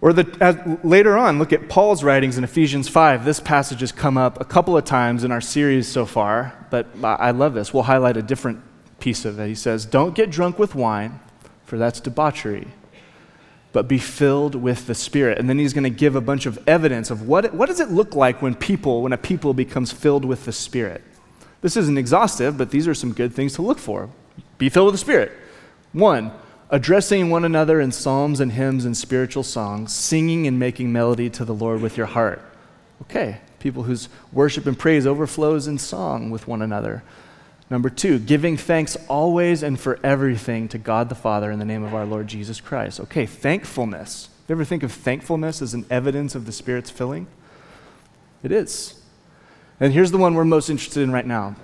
Or 0.02 0.14
the, 0.14 0.38
as, 0.40 0.58
later 0.84 1.18
on, 1.18 1.40
look 1.40 1.52
at 1.52 1.68
Paul's 1.68 2.04
writings 2.04 2.38
in 2.38 2.44
Ephesians 2.44 2.88
5. 2.88 3.26
This 3.26 3.40
passage 3.40 3.82
has 3.82 3.92
come 3.92 4.18
up 4.18 4.40
a 4.40 4.46
couple 4.46 4.78
of 4.78 4.86
times 4.86 5.26
in 5.26 5.32
our 5.32 5.42
series 5.42 5.88
so 5.90 6.06
far, 6.06 6.68
but 6.70 6.88
I 7.04 7.32
love 7.32 7.54
this. 7.54 7.74
We'll 7.74 7.84
highlight 7.84 8.16
a 8.16 8.22
different 8.22 8.62
piece 9.00 9.26
of 9.26 9.40
it. 9.40 9.48
He 9.48 9.56
says, 9.56 9.86
Don't 9.86 10.16
get 10.16 10.30
drunk 10.30 10.58
with 10.58 10.74
wine, 10.74 11.20
for 11.66 11.78
that's 11.78 12.00
debauchery, 12.00 12.70
but 13.74 13.90
be 13.90 13.98
filled 13.98 14.56
with 14.56 14.88
the 14.88 14.96
Spirit. 14.96 15.38
And 15.38 15.50
then 15.50 15.60
he's 15.60 15.74
going 15.74 15.84
to 15.84 15.90
give 15.90 16.16
a 16.16 16.22
bunch 16.22 16.46
of 16.46 16.58
evidence 16.66 17.12
of 17.12 17.28
what, 17.28 17.54
what 17.54 17.66
does 17.66 17.82
it 17.82 17.90
look 17.90 18.16
like 18.16 18.42
when 18.42 18.56
people, 18.56 19.02
when 19.02 19.12
a 19.12 19.18
people 19.18 19.54
becomes 19.54 19.92
filled 19.92 20.24
with 20.24 20.46
the 20.46 20.54
Spirit. 20.54 21.04
This 21.62 21.76
isn't 21.76 21.98
exhaustive, 21.98 22.58
but 22.58 22.72
these 22.72 22.88
are 22.88 22.94
some 22.94 23.12
good 23.12 23.34
things 23.34 23.54
to 23.56 23.62
look 23.62 23.80
for. 23.80 24.10
Be 24.58 24.70
filled 24.70 24.86
with 24.86 24.94
the 24.94 25.00
Spirit. 25.00 25.34
One, 25.92 26.32
addressing 26.70 27.30
one 27.30 27.46
another 27.46 27.82
in 27.82 27.92
psalms 27.92 28.40
and 28.40 28.52
hymns 28.52 28.86
and 28.86 28.96
spiritual 28.96 29.44
songs, 29.44 29.94
singing 29.94 30.48
and 30.48 30.60
making 30.60 30.92
melody 30.92 31.30
to 31.32 31.46
the 31.46 31.54
Lord 31.54 31.82
with 31.82 31.98
your 31.98 32.06
heart. 32.06 32.42
Okay, 33.04 33.42
people 33.60 33.84
whose 33.84 34.10
worship 34.32 34.66
and 34.66 34.78
praise 34.78 35.08
overflows 35.08 35.68
in 35.68 35.78
song 35.78 36.30
with 36.30 36.48
one 36.48 36.62
another. 36.62 37.04
Number 37.70 37.90
two, 37.90 38.18
giving 38.20 38.58
thanks 38.58 38.98
always 39.08 39.62
and 39.62 39.80
for 39.80 40.00
everything 40.04 40.68
to 40.70 40.78
God 40.78 41.10
the 41.10 41.16
Father 41.16 41.52
in 41.52 41.60
the 41.60 41.66
name 41.66 41.84
of 41.84 41.94
our 41.94 42.06
Lord 42.06 42.28
Jesus 42.28 42.60
Christ. 42.60 43.00
Okay, 43.00 43.26
thankfulness. 43.26 44.30
You 44.48 44.54
ever 44.54 44.66
think 44.66 44.82
of 44.82 44.92
thankfulness 44.92 45.62
as 45.62 45.76
an 45.76 45.86
evidence 45.92 46.34
of 46.34 46.48
the 46.48 46.52
Spirit's 46.52 46.90
filling? 46.90 47.28
It 48.42 48.52
is. 48.52 49.00
And 49.80 49.94
here's 49.94 50.12
the 50.12 50.18
one 50.18 50.34
we're 50.34 50.46
most 50.46 50.70
interested 50.70 51.04
in 51.04 51.12
right 51.12 51.26
now. 51.26 51.56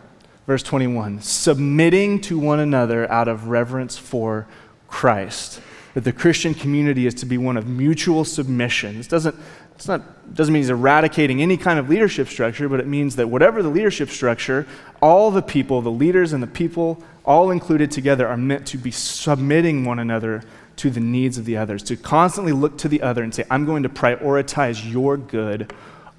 Verse 0.46 0.62
21 0.62 1.22
submitting 1.22 2.22
to 2.22 2.38
one 2.38 2.60
another 2.60 3.12
out 3.12 3.28
of 3.28 3.48
reverence 3.48 3.98
for 3.98 4.48
Christ. 4.88 5.62
That 5.93 6.04
the 6.04 6.12
Christian 6.12 6.54
community 6.54 7.08
is 7.08 7.13
to 7.15 7.26
be 7.26 7.38
one 7.38 7.58
of 7.58 7.67
mutual 7.67 8.26
submission. 8.26 8.98
This 8.98 9.08
doesn't, 9.08 9.36
it's 9.76 9.88
not, 9.88 10.34
doesn't 10.34 10.54
mean 10.54 10.62
he's 10.62 10.69
eradicating 10.69 11.41
any 11.41 11.58
kind 11.58 11.80
of 11.80 11.89
leadership 11.89 12.28
structure, 12.28 12.67
but 12.67 12.80
it 12.80 12.88
means 12.88 13.15
that 13.15 13.30
whatever 13.30 13.63
the 13.63 13.69
leadership 13.69 14.10
structure, 14.10 14.67
all 15.02 15.32
the 15.32 15.41
people, 15.41 15.82
the 15.82 15.91
leaders 15.91 16.34
and 16.34 16.43
the 16.43 16.48
people, 16.48 17.02
all 17.24 17.52
included 17.52 17.91
together, 17.91 18.28
are 18.28 18.38
meant 18.38 18.67
to 18.67 18.78
be 18.78 18.91
submitting 18.91 19.86
one 19.86 20.00
another 20.00 20.43
to 20.78 20.89
the 20.89 21.00
needs 21.00 21.38
of 21.38 21.45
the 21.45 21.58
others, 21.58 21.82
to 21.84 21.95
constantly 21.95 22.52
look 22.52 22.78
to 22.78 22.88
the 22.88 23.02
other 23.02 23.24
and 23.24 23.34
say, 23.34 23.45
I'm 23.50 23.65
going 23.65 23.84
to 23.84 23.89
prioritize 23.89 24.91
your 24.91 25.17
good 25.17 25.74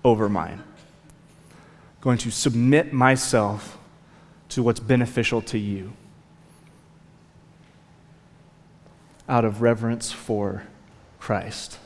over 0.05 0.29
mine. 0.29 0.63
I'm 0.63 2.01
going 2.01 2.19
to 2.19 2.31
submit 2.31 2.93
myself 2.93 3.79
to 4.51 4.63
what's 4.63 4.81
beneficial 4.81 5.43
to 5.43 5.59
you. 5.59 5.93
Out 9.29 9.45
of 9.45 9.63
reverence 9.63 10.13
for 10.13 10.65
Christ. 11.19 11.79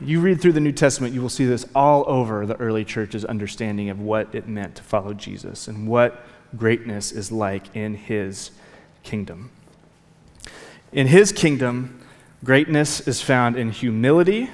You 0.00 0.20
read 0.20 0.40
through 0.40 0.52
the 0.52 0.60
New 0.60 0.72
Testament, 0.72 1.12
you 1.12 1.20
will 1.20 1.28
see 1.28 1.44
this 1.44 1.66
all 1.74 2.04
over 2.06 2.46
the 2.46 2.56
early 2.56 2.84
church's 2.84 3.24
understanding 3.24 3.90
of 3.90 4.00
what 4.00 4.32
it 4.34 4.46
meant 4.46 4.76
to 4.76 4.82
follow 4.82 5.12
Jesus 5.12 5.66
and 5.66 5.88
what 5.88 6.24
greatness 6.56 7.10
is 7.10 7.32
like 7.32 7.74
in 7.74 7.94
his 7.94 8.52
kingdom. 9.02 9.50
In 10.92 11.08
his 11.08 11.32
kingdom, 11.32 12.00
greatness 12.44 13.00
is 13.06 13.20
found 13.20 13.56
in 13.56 13.70
humility, 13.70 14.50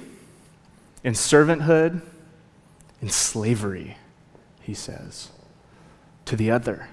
in 1.04 1.12
servanthood, 1.12 2.00
in 3.02 3.10
slavery, 3.10 3.98
he 4.62 4.72
says, 4.72 5.30
to 6.24 6.36
the 6.36 6.50
other, 6.50 6.88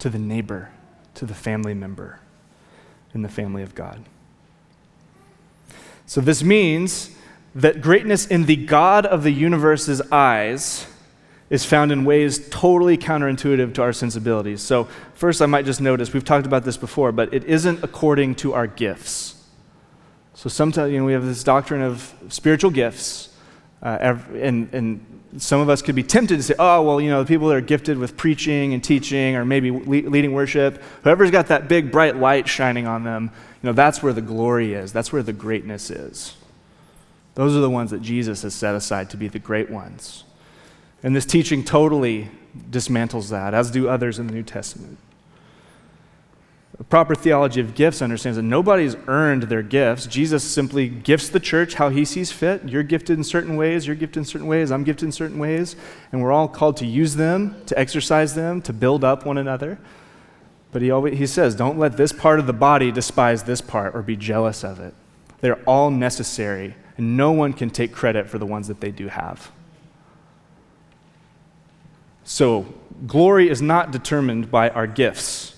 to 0.00 0.10
the 0.10 0.18
neighbor, 0.18 0.70
to 1.14 1.24
the 1.24 1.34
family 1.34 1.74
member, 1.74 2.18
in 3.14 3.22
the 3.22 3.28
family 3.28 3.62
of 3.62 3.76
God. 3.76 4.04
So 6.06 6.20
this 6.20 6.42
means 6.42 7.10
that 7.54 7.80
greatness 7.80 8.26
in 8.26 8.46
the 8.46 8.56
God 8.56 9.06
of 9.06 9.22
the 9.22 9.30
universe's 9.30 10.02
eyes 10.10 10.86
is 11.50 11.64
found 11.64 11.92
in 11.92 12.04
ways 12.04 12.48
totally 12.48 12.96
counterintuitive 12.98 13.74
to 13.74 13.82
our 13.82 13.92
sensibilities. 13.92 14.62
So, 14.62 14.88
first, 15.14 15.40
I 15.42 15.46
might 15.46 15.64
just 15.64 15.80
notice 15.80 16.12
we've 16.12 16.24
talked 16.24 16.46
about 16.46 16.64
this 16.64 16.76
before, 16.76 17.12
but 17.12 17.32
it 17.32 17.44
isn't 17.44 17.84
according 17.84 18.34
to 18.36 18.54
our 18.54 18.66
gifts. 18.66 19.36
So, 20.34 20.48
sometimes 20.48 20.92
you 20.92 20.98
know, 20.98 21.04
we 21.04 21.12
have 21.12 21.24
this 21.24 21.44
doctrine 21.44 21.82
of 21.82 22.12
spiritual 22.28 22.70
gifts, 22.70 23.33
uh, 23.84 24.16
and, 24.34 24.72
and 24.72 25.14
some 25.36 25.60
of 25.60 25.68
us 25.68 25.82
could 25.82 25.94
be 25.94 26.02
tempted 26.02 26.36
to 26.36 26.42
say, 26.42 26.54
oh, 26.58 26.82
well, 26.82 27.00
you 27.00 27.10
know, 27.10 27.22
the 27.22 27.28
people 27.28 27.48
that 27.48 27.56
are 27.56 27.60
gifted 27.60 27.98
with 27.98 28.16
preaching 28.16 28.72
and 28.72 28.82
teaching 28.82 29.36
or 29.36 29.44
maybe 29.44 29.70
le- 29.70 30.08
leading 30.08 30.32
worship, 30.32 30.82
whoever's 31.02 31.30
got 31.30 31.48
that 31.48 31.68
big 31.68 31.90
bright 31.90 32.16
light 32.16 32.48
shining 32.48 32.86
on 32.86 33.04
them, 33.04 33.30
you 33.62 33.66
know, 33.68 33.72
that's 33.72 34.02
where 34.02 34.12
the 34.12 34.22
glory 34.22 34.74
is, 34.74 34.92
that's 34.92 35.12
where 35.12 35.22
the 35.22 35.32
greatness 35.32 35.90
is. 35.90 36.36
Those 37.34 37.56
are 37.56 37.60
the 37.60 37.70
ones 37.70 37.90
that 37.90 38.00
Jesus 38.00 38.42
has 38.42 38.54
set 38.54 38.74
aside 38.74 39.10
to 39.10 39.16
be 39.16 39.28
the 39.28 39.40
great 39.40 39.68
ones. 39.68 40.24
And 41.02 41.14
this 41.14 41.26
teaching 41.26 41.64
totally 41.64 42.30
dismantles 42.70 43.30
that, 43.30 43.52
as 43.54 43.70
do 43.70 43.88
others 43.88 44.18
in 44.18 44.28
the 44.28 44.32
New 44.32 44.44
Testament. 44.44 44.98
Proper 46.88 47.14
theology 47.14 47.60
of 47.60 47.76
gifts 47.76 48.02
understands 48.02 48.36
that 48.36 48.42
nobody's 48.42 48.96
earned 49.06 49.44
their 49.44 49.62
gifts. 49.62 50.06
Jesus 50.06 50.42
simply 50.42 50.88
gifts 50.88 51.28
the 51.28 51.38
church 51.38 51.74
how 51.74 51.88
he 51.88 52.04
sees 52.04 52.32
fit. 52.32 52.68
You're 52.68 52.82
gifted 52.82 53.16
in 53.16 53.22
certain 53.22 53.56
ways, 53.56 53.86
you're 53.86 53.94
gifted 53.94 54.18
in 54.18 54.24
certain 54.24 54.48
ways, 54.48 54.72
I'm 54.72 54.82
gifted 54.82 55.06
in 55.06 55.12
certain 55.12 55.38
ways, 55.38 55.76
and 56.10 56.20
we're 56.20 56.32
all 56.32 56.48
called 56.48 56.76
to 56.78 56.86
use 56.86 57.14
them, 57.14 57.54
to 57.66 57.78
exercise 57.78 58.34
them, 58.34 58.60
to 58.62 58.72
build 58.72 59.04
up 59.04 59.24
one 59.24 59.38
another. 59.38 59.78
But 60.72 60.82
he, 60.82 60.90
always, 60.90 61.16
he 61.16 61.28
says, 61.28 61.54
don't 61.54 61.78
let 61.78 61.96
this 61.96 62.12
part 62.12 62.40
of 62.40 62.48
the 62.48 62.52
body 62.52 62.90
despise 62.90 63.44
this 63.44 63.60
part 63.60 63.94
or 63.94 64.02
be 64.02 64.16
jealous 64.16 64.64
of 64.64 64.80
it. 64.80 64.94
They're 65.40 65.62
all 65.68 65.92
necessary, 65.92 66.74
and 66.96 67.16
no 67.16 67.30
one 67.30 67.52
can 67.52 67.70
take 67.70 67.92
credit 67.92 68.28
for 68.28 68.38
the 68.38 68.46
ones 68.46 68.66
that 68.66 68.80
they 68.80 68.90
do 68.90 69.06
have. 69.06 69.52
So, 72.24 72.66
glory 73.06 73.48
is 73.48 73.62
not 73.62 73.92
determined 73.92 74.50
by 74.50 74.70
our 74.70 74.88
gifts. 74.88 75.53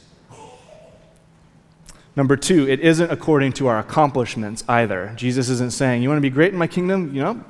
Number 2.17 2.37
two, 2.37 2.67
it 2.67 2.81
isn't 2.81 3.13
according 3.13 3.53
to 3.53 3.67
our 3.67 3.79
accomplishments 3.79 4.65
either. 4.69 5.13
Jesus 5.17 5.51
isn't 5.51 5.73
saying, 5.73 6.03
You 6.03 6.09
want 6.09 6.17
to 6.17 6.23
be 6.23 6.31
great 6.31 6.53
in 6.53 6.59
my 6.59 6.67
kingdom? 6.67 7.15
You 7.15 7.23
know, 7.23 7.45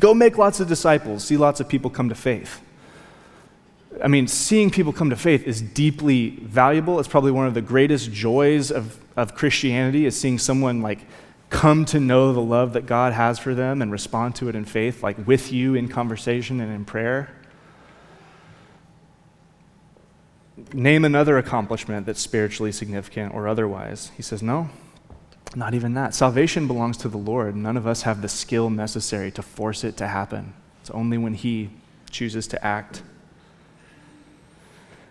go 0.00 0.12
make 0.12 0.36
lots 0.36 0.58
of 0.58 0.68
disciples, 0.68 1.24
see 1.24 1.36
lots 1.36 1.60
of 1.60 1.68
people 1.68 1.88
come 1.88 2.08
to 2.08 2.14
faith. 2.16 2.60
I 4.02 4.08
mean, 4.08 4.26
seeing 4.26 4.70
people 4.70 4.92
come 4.92 5.08
to 5.10 5.16
faith 5.16 5.44
is 5.44 5.62
deeply 5.62 6.30
valuable. 6.42 6.98
It's 6.98 7.08
probably 7.08 7.30
one 7.30 7.46
of 7.46 7.54
the 7.54 7.62
greatest 7.62 8.12
joys 8.12 8.70
of, 8.70 8.98
of 9.16 9.34
Christianity 9.34 10.04
is 10.04 10.18
seeing 10.18 10.38
someone 10.38 10.82
like 10.82 10.98
come 11.48 11.84
to 11.86 12.00
know 12.00 12.32
the 12.32 12.40
love 12.40 12.72
that 12.74 12.86
God 12.86 13.12
has 13.12 13.38
for 13.38 13.54
them 13.54 13.80
and 13.80 13.90
respond 13.90 14.34
to 14.36 14.48
it 14.48 14.54
in 14.54 14.64
faith, 14.64 15.02
like 15.02 15.26
with 15.26 15.52
you 15.52 15.74
in 15.74 15.88
conversation 15.88 16.60
and 16.60 16.72
in 16.72 16.84
prayer. 16.84 17.30
Name 20.72 21.04
another 21.04 21.36
accomplishment 21.36 22.06
that's 22.06 22.20
spiritually 22.20 22.72
significant 22.72 23.34
or 23.34 23.46
otherwise. 23.46 24.10
He 24.16 24.22
says, 24.22 24.42
no. 24.42 24.70
Not 25.54 25.74
even 25.74 25.94
that. 25.94 26.14
Salvation 26.14 26.66
belongs 26.66 26.96
to 26.98 27.08
the 27.08 27.18
Lord. 27.18 27.56
None 27.56 27.76
of 27.76 27.86
us 27.86 28.02
have 28.02 28.22
the 28.22 28.28
skill 28.28 28.70
necessary 28.70 29.30
to 29.32 29.42
force 29.42 29.84
it 29.84 29.96
to 29.98 30.08
happen. 30.08 30.54
It's 30.80 30.90
only 30.90 31.18
when 31.18 31.34
He 31.34 31.70
chooses 32.10 32.46
to 32.48 32.64
act. 32.64 33.02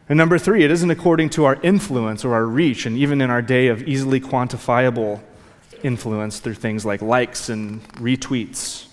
And 0.08 0.18
number 0.18 0.38
three, 0.38 0.64
it 0.64 0.72
isn't 0.72 0.92
according 0.92 1.32
to 1.32 1.46
our 1.46 1.56
influence 1.64 2.24
or 2.24 2.34
our 2.34 2.46
reach, 2.46 2.86
and 2.86 2.98
even 2.98 3.22
in 3.22 3.30
our 3.30 3.42
day 3.42 3.68
of 3.68 3.82
easily 3.84 4.20
quantifiable 4.20 5.22
influence 5.84 6.40
through 6.40 6.54
things 6.56 6.86
like 6.86 7.02
likes 7.02 7.50
and 7.50 7.84
retweets. 7.94 8.88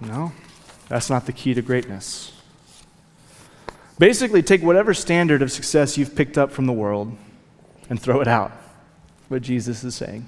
No, 0.00 0.32
that's 0.88 1.10
not 1.10 1.26
the 1.26 1.32
key 1.32 1.54
to 1.54 1.62
greatness. 1.62 2.32
Basically, 3.98 4.42
take 4.42 4.62
whatever 4.62 4.94
standard 4.94 5.42
of 5.42 5.50
success 5.50 5.98
you've 5.98 6.14
picked 6.14 6.38
up 6.38 6.52
from 6.52 6.66
the 6.66 6.72
world 6.72 7.16
and 7.90 8.00
throw 8.00 8.20
it 8.20 8.28
out. 8.28 8.52
What 9.28 9.42
Jesus 9.42 9.82
is 9.84 9.94
saying. 9.94 10.26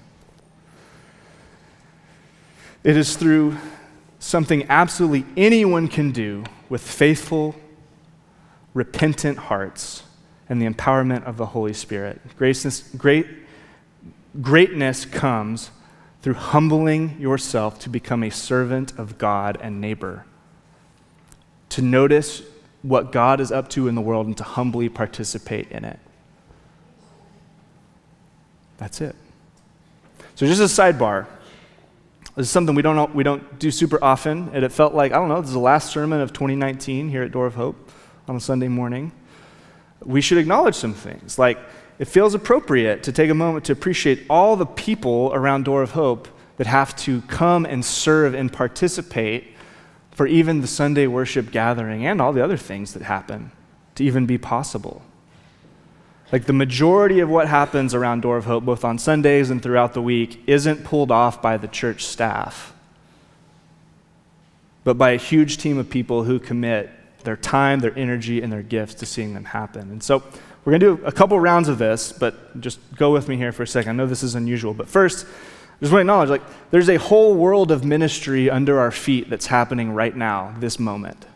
It 2.82 2.96
is 2.96 3.16
through 3.16 3.56
something 4.18 4.66
absolutely 4.68 5.24
anyone 5.36 5.88
can 5.88 6.10
do 6.10 6.44
with 6.68 6.82
faithful, 6.82 7.54
repentant 8.74 9.38
hearts 9.38 10.02
and 10.48 10.60
the 10.60 10.68
empowerment 10.68 11.24
of 11.24 11.36
the 11.36 11.46
Holy 11.46 11.72
Spirit. 11.72 12.20
Greatness, 12.36 12.80
great, 12.96 13.26
greatness 14.40 15.04
comes 15.04 15.70
through 16.22 16.34
humbling 16.34 17.18
yourself 17.20 17.78
to 17.80 17.88
become 17.88 18.22
a 18.22 18.30
servant 18.30 18.98
of 18.98 19.16
God 19.16 19.58
and 19.62 19.80
neighbor, 19.80 20.26
to 21.70 21.82
notice 21.82 22.42
what 22.82 23.12
God 23.12 23.40
is 23.40 23.52
up 23.52 23.68
to 23.70 23.88
in 23.88 23.94
the 23.94 24.00
world 24.00 24.26
and 24.26 24.36
to 24.38 24.44
humbly 24.44 24.88
participate 24.88 25.70
in 25.70 25.84
it. 25.84 25.98
That's 28.78 29.00
it. 29.00 29.14
So, 30.34 30.46
just 30.46 30.60
a 30.60 30.82
sidebar. 30.82 31.26
This 32.36 32.46
is 32.46 32.50
something 32.50 32.74
we 32.74 32.82
don't, 32.82 33.14
we 33.14 33.24
don't 33.24 33.58
do 33.58 33.70
super 33.70 34.02
often, 34.02 34.50
and 34.54 34.64
it 34.64 34.72
felt 34.72 34.94
like, 34.94 35.12
I 35.12 35.16
don't 35.16 35.28
know, 35.28 35.40
this 35.40 35.48
is 35.48 35.54
the 35.54 35.58
last 35.58 35.90
sermon 35.90 36.20
of 36.20 36.32
2019 36.32 37.10
here 37.10 37.22
at 37.22 37.32
Door 37.32 37.46
of 37.46 37.54
Hope 37.56 37.90
on 38.26 38.36
a 38.36 38.40
Sunday 38.40 38.68
morning. 38.68 39.12
We 40.02 40.20
should 40.22 40.38
acknowledge 40.38 40.76
some 40.76 40.94
things. 40.94 41.38
Like, 41.38 41.58
it 41.98 42.06
feels 42.06 42.32
appropriate 42.32 43.02
to 43.02 43.12
take 43.12 43.28
a 43.28 43.34
moment 43.34 43.66
to 43.66 43.72
appreciate 43.72 44.24
all 44.30 44.56
the 44.56 44.64
people 44.64 45.30
around 45.34 45.66
Door 45.66 45.82
of 45.82 45.90
Hope 45.90 46.28
that 46.56 46.66
have 46.66 46.96
to 46.96 47.20
come 47.22 47.66
and 47.66 47.84
serve 47.84 48.32
and 48.32 48.50
participate 48.50 49.54
for 50.20 50.26
even 50.26 50.60
the 50.60 50.66
Sunday 50.66 51.06
worship 51.06 51.50
gathering 51.50 52.04
and 52.04 52.20
all 52.20 52.30
the 52.30 52.44
other 52.44 52.58
things 52.58 52.92
that 52.92 53.00
happen 53.00 53.50
to 53.94 54.04
even 54.04 54.26
be 54.26 54.36
possible. 54.36 55.00
Like 56.30 56.44
the 56.44 56.52
majority 56.52 57.20
of 57.20 57.30
what 57.30 57.48
happens 57.48 57.94
around 57.94 58.20
Door 58.20 58.36
of 58.36 58.44
Hope, 58.44 58.66
both 58.66 58.84
on 58.84 58.98
Sundays 58.98 59.48
and 59.48 59.62
throughout 59.62 59.94
the 59.94 60.02
week, 60.02 60.42
isn't 60.46 60.84
pulled 60.84 61.10
off 61.10 61.40
by 61.40 61.56
the 61.56 61.68
church 61.68 62.04
staff, 62.04 62.74
but 64.84 64.98
by 64.98 65.12
a 65.12 65.16
huge 65.16 65.56
team 65.56 65.78
of 65.78 65.88
people 65.88 66.24
who 66.24 66.38
commit 66.38 66.90
their 67.24 67.38
time, 67.38 67.80
their 67.80 67.98
energy, 67.98 68.42
and 68.42 68.52
their 68.52 68.62
gifts 68.62 68.96
to 68.96 69.06
seeing 69.06 69.32
them 69.32 69.46
happen. 69.46 69.90
And 69.90 70.02
so 70.02 70.22
we're 70.66 70.78
going 70.78 70.80
to 70.80 70.96
do 70.98 71.06
a 71.06 71.12
couple 71.12 71.40
rounds 71.40 71.70
of 71.70 71.78
this, 71.78 72.12
but 72.12 72.60
just 72.60 72.78
go 72.94 73.10
with 73.10 73.26
me 73.26 73.38
here 73.38 73.52
for 73.52 73.62
a 73.62 73.66
second. 73.66 73.92
I 73.92 73.94
know 73.94 74.06
this 74.06 74.22
is 74.22 74.34
unusual, 74.34 74.74
but 74.74 74.86
first, 74.86 75.26
just 75.80 75.92
want 75.92 75.98
to 75.98 76.00
acknowledge 76.00 76.30
like 76.30 76.42
there's 76.70 76.88
a 76.88 76.96
whole 76.96 77.34
world 77.34 77.70
of 77.70 77.84
ministry 77.84 78.50
under 78.50 78.78
our 78.78 78.90
feet 78.90 79.30
that's 79.30 79.46
happening 79.46 79.92
right 79.92 80.14
now, 80.14 80.54
this 80.58 80.78
moment 80.78 81.26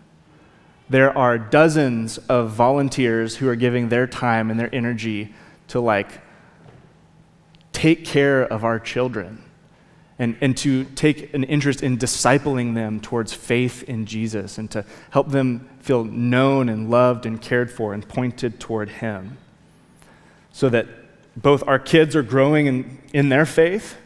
there 0.88 1.16
are 1.16 1.38
dozens 1.38 2.18
of 2.18 2.50
volunteers 2.50 3.36
who 3.36 3.48
are 3.48 3.56
giving 3.56 3.88
their 3.88 4.06
time 4.06 4.50
and 4.50 4.60
their 4.60 4.72
energy 4.74 5.32
to 5.68 5.80
like 5.80 6.20
take 7.72 8.04
care 8.04 8.42
of 8.42 8.64
our 8.64 8.78
children 8.78 9.42
and, 10.18 10.36
and 10.40 10.56
to 10.56 10.84
take 10.84 11.34
an 11.34 11.42
interest 11.44 11.82
in 11.82 11.98
discipling 11.98 12.74
them 12.74 13.00
towards 13.00 13.32
faith 13.32 13.82
in 13.84 14.06
Jesus 14.06 14.58
and 14.58 14.70
to 14.70 14.84
help 15.10 15.30
them 15.30 15.68
feel 15.80 16.04
known 16.04 16.68
and 16.68 16.88
loved 16.90 17.26
and 17.26 17.40
cared 17.40 17.70
for 17.70 17.92
and 17.92 18.06
pointed 18.06 18.60
toward 18.60 18.88
Him. 18.88 19.38
So 20.52 20.68
that 20.68 20.86
both 21.34 21.66
our 21.66 21.80
kids 21.80 22.14
are 22.14 22.22
growing 22.22 22.66
in, 22.66 22.98
in 23.12 23.28
their 23.30 23.44
faith 23.44 23.96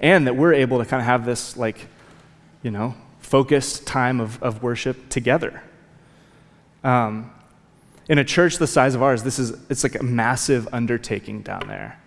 and 0.00 0.26
that 0.26 0.34
we're 0.34 0.54
able 0.54 0.78
to 0.78 0.84
kind 0.84 1.00
of 1.00 1.06
have 1.06 1.24
this, 1.24 1.56
like, 1.56 1.86
you 2.62 2.70
know, 2.70 2.94
focused 3.20 3.86
time 3.86 4.20
of, 4.20 4.42
of 4.42 4.62
worship 4.62 5.08
together. 5.08 5.62
Um, 6.82 7.30
in 8.08 8.18
a 8.18 8.24
church 8.24 8.56
the 8.56 8.66
size 8.66 8.94
of 8.94 9.02
ours, 9.02 9.22
this 9.22 9.38
is 9.38 9.50
it's 9.70 9.84
like 9.84 9.94
a 9.94 10.02
massive 10.02 10.68
undertaking 10.72 11.42
down 11.42 11.68
there. 11.68 12.00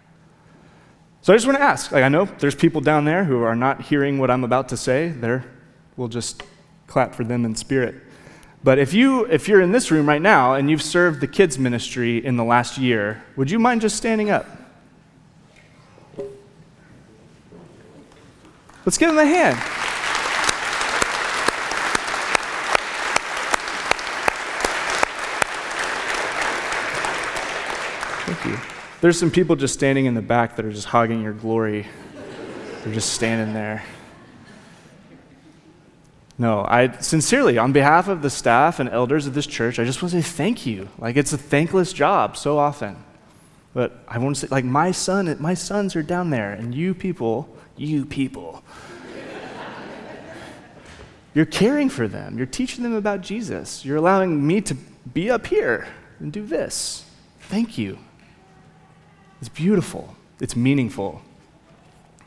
So 1.21 1.32
I 1.32 1.38
just 1.38 1.45
want 1.45 1.58
to 1.58 1.63
ask, 1.63 1.91
like 1.93 2.03
I 2.03 2.10
know 2.10 2.25
there's 2.25 2.56
people 2.56 2.82
down 2.82 3.06
there 3.06 3.23
who 3.23 3.41
are 3.43 3.56
not 3.56 3.84
hearing 3.84 4.17
what 4.17 4.29
I'm 4.29 4.43
about 4.43 4.67
to 4.69 4.77
say. 4.77 5.08
There, 5.08 5.45
we'll 5.95 6.10
just 6.10 6.43
clap 6.88 7.15
for 7.15 7.23
them 7.23 7.45
in 7.45 7.56
spirit. 7.56 7.95
But 8.63 8.79
if 8.79 8.93
you 8.93 9.25
if 9.25 9.47
you're 9.47 9.62
in 9.62 9.71
this 9.71 9.91
room 9.91 10.08
right 10.08 10.21
now 10.21 10.56
and 10.56 10.69
you've 10.69 10.82
served 10.82 11.21
the 11.21 11.27
kids 11.27 11.58
ministry 11.58 12.23
in 12.23 12.36
the 12.36 12.43
last 12.43 12.77
year, 12.77 13.23
would 13.38 13.49
you 13.49 13.60
mind 13.60 13.79
just 13.79 13.95
standing 13.95 14.29
up? 14.29 14.45
Let's 18.86 18.98
give 18.98 19.10
them 19.10 19.17
a 19.17 19.26
hand. 19.26 19.58
Thank 28.26 28.46
you. 28.46 28.60
There's 29.00 29.17
some 29.17 29.32
people 29.32 29.56
just 29.56 29.74
standing 29.74 30.06
in 30.06 30.15
the 30.15 30.22
back 30.22 30.58
that 30.58 30.65
are 30.65 30.72
just 30.72 30.88
hogging 30.88 31.22
your 31.22 31.34
glory. 31.34 31.88
They're 32.84 32.93
just 32.93 33.13
standing 33.13 33.54
there. 33.54 33.84
No, 36.38 36.65
I 36.67 36.98
sincerely, 37.00 37.58
on 37.58 37.72
behalf 37.72 38.10
of 38.10 38.22
the 38.22 38.30
staff 38.30 38.80
and 38.80 38.89
elders 38.89 39.28
of 39.28 39.34
this 39.34 39.46
church, 39.46 39.80
I 39.80 39.86
just 39.86 40.02
want 40.02 40.12
to 40.12 40.22
say 40.22 40.28
thank 40.28 40.65
you. 40.65 40.89
Like 40.98 41.15
it's 41.15 41.32
a 41.32 41.38
thankless 41.38 41.93
job 41.93 42.36
so 42.36 42.58
often. 42.58 42.98
But 43.74 44.04
I 44.08 44.17
want 44.17 44.36
to 44.36 44.41
say, 44.41 44.48
like 44.52 44.65
my 44.65 44.91
son, 44.91 45.36
my 45.39 45.54
sons 45.54 45.96
are 45.96 46.04
down 46.04 46.30
there, 46.32 46.52
and 46.52 46.76
you 46.76 46.93
people, 46.93 47.56
you 47.77 48.05
people, 48.05 48.63
you're 51.33 51.45
caring 51.45 51.89
for 51.89 52.07
them. 52.07 52.38
You're 52.38 52.45
teaching 52.45 52.83
them 52.83 52.93
about 52.93 53.21
Jesus. 53.21 53.83
You're 53.83 53.97
allowing 53.97 54.45
me 54.45 54.62
to 54.62 54.75
be 55.13 55.31
up 55.31 55.47
here 55.47 55.88
and 56.19 56.31
do 56.31 56.45
this. 56.45 57.05
Thank 57.41 57.77
you. 57.77 57.97
It's 59.39 59.49
beautiful, 59.49 60.15
it's 60.39 60.55
meaningful. 60.55 61.21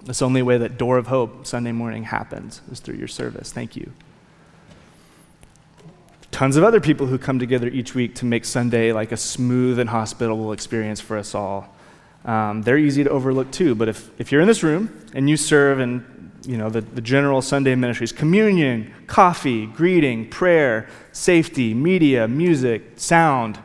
That's 0.02 0.20
the 0.20 0.26
only 0.26 0.42
way 0.42 0.58
that 0.58 0.78
Door 0.78 0.98
of 0.98 1.08
Hope 1.08 1.46
Sunday 1.46 1.72
morning 1.72 2.04
happens 2.04 2.60
is 2.70 2.78
through 2.78 2.96
your 2.96 3.08
service. 3.08 3.52
Thank 3.52 3.74
you. 3.74 3.92
Tons 6.30 6.56
of 6.56 6.62
other 6.62 6.80
people 6.80 7.06
who 7.06 7.16
come 7.18 7.38
together 7.38 7.66
each 7.68 7.94
week 7.94 8.14
to 8.16 8.26
make 8.26 8.44
Sunday 8.44 8.92
like 8.92 9.10
a 9.10 9.16
smooth 9.16 9.78
and 9.78 9.88
hospitable 9.88 10.52
experience 10.52 11.00
for 11.00 11.16
us 11.16 11.34
all. 11.34 11.74
Um, 12.26 12.62
they're 12.62 12.76
easy 12.76 13.04
to 13.04 13.10
overlook 13.10 13.50
too, 13.50 13.74
but 13.74 13.88
if, 13.88 14.10
if 14.20 14.30
you're 14.30 14.42
in 14.42 14.48
this 14.48 14.62
room 14.62 15.06
and 15.14 15.30
you 15.30 15.38
serve 15.38 15.80
in 15.80 16.32
you 16.44 16.58
know, 16.58 16.68
the, 16.68 16.82
the 16.82 17.00
general 17.00 17.40
Sunday 17.40 17.74
ministries 17.74 18.12
communion, 18.12 18.92
coffee, 19.06 19.66
greeting, 19.66 20.28
prayer, 20.28 20.88
safety, 21.12 21.72
media, 21.72 22.28
music, 22.28 22.82
sound 22.96 23.58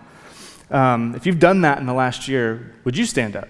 um, 0.72 1.16
if 1.16 1.26
you've 1.26 1.40
done 1.40 1.62
that 1.62 1.80
in 1.80 1.86
the 1.86 1.94
last 1.94 2.30
year, 2.30 2.74
would 2.86 2.98
you 2.98 3.06
stand 3.06 3.36
up? 3.36 3.50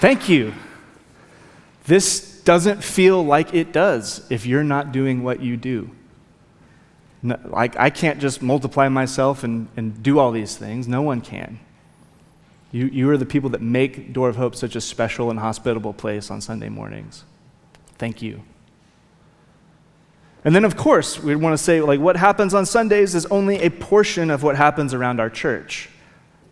Thank 0.00 0.28
you. 0.28 0.52
This 1.84 2.40
doesn't 2.42 2.82
feel 2.82 3.24
like 3.24 3.54
it 3.54 3.72
does 3.72 4.26
if 4.30 4.46
you're 4.46 4.64
not 4.64 4.92
doing 4.92 5.22
what 5.22 5.40
you 5.40 5.56
do. 5.56 5.90
No, 7.22 7.38
like, 7.44 7.76
I 7.78 7.90
can't 7.90 8.20
just 8.20 8.42
multiply 8.42 8.88
myself 8.88 9.44
and, 9.44 9.68
and 9.76 10.02
do 10.02 10.18
all 10.18 10.32
these 10.32 10.56
things. 10.56 10.88
No 10.88 11.02
one 11.02 11.20
can. 11.20 11.60
You, 12.72 12.86
you 12.86 13.10
are 13.10 13.16
the 13.16 13.26
people 13.26 13.50
that 13.50 13.62
make 13.62 14.12
Door 14.12 14.30
of 14.30 14.36
Hope 14.36 14.56
such 14.56 14.74
a 14.74 14.80
special 14.80 15.30
and 15.30 15.38
hospitable 15.38 15.92
place 15.92 16.30
on 16.30 16.40
Sunday 16.40 16.68
mornings. 16.68 17.24
Thank 17.98 18.22
you. 18.22 18.42
And 20.44 20.56
then, 20.56 20.64
of 20.64 20.76
course, 20.76 21.22
we 21.22 21.36
want 21.36 21.52
to 21.56 21.62
say, 21.62 21.80
like, 21.80 22.00
what 22.00 22.16
happens 22.16 22.54
on 22.54 22.66
Sundays 22.66 23.14
is 23.14 23.26
only 23.26 23.62
a 23.62 23.70
portion 23.70 24.30
of 24.30 24.42
what 24.42 24.56
happens 24.56 24.92
around 24.92 25.20
our 25.20 25.30
church. 25.30 25.88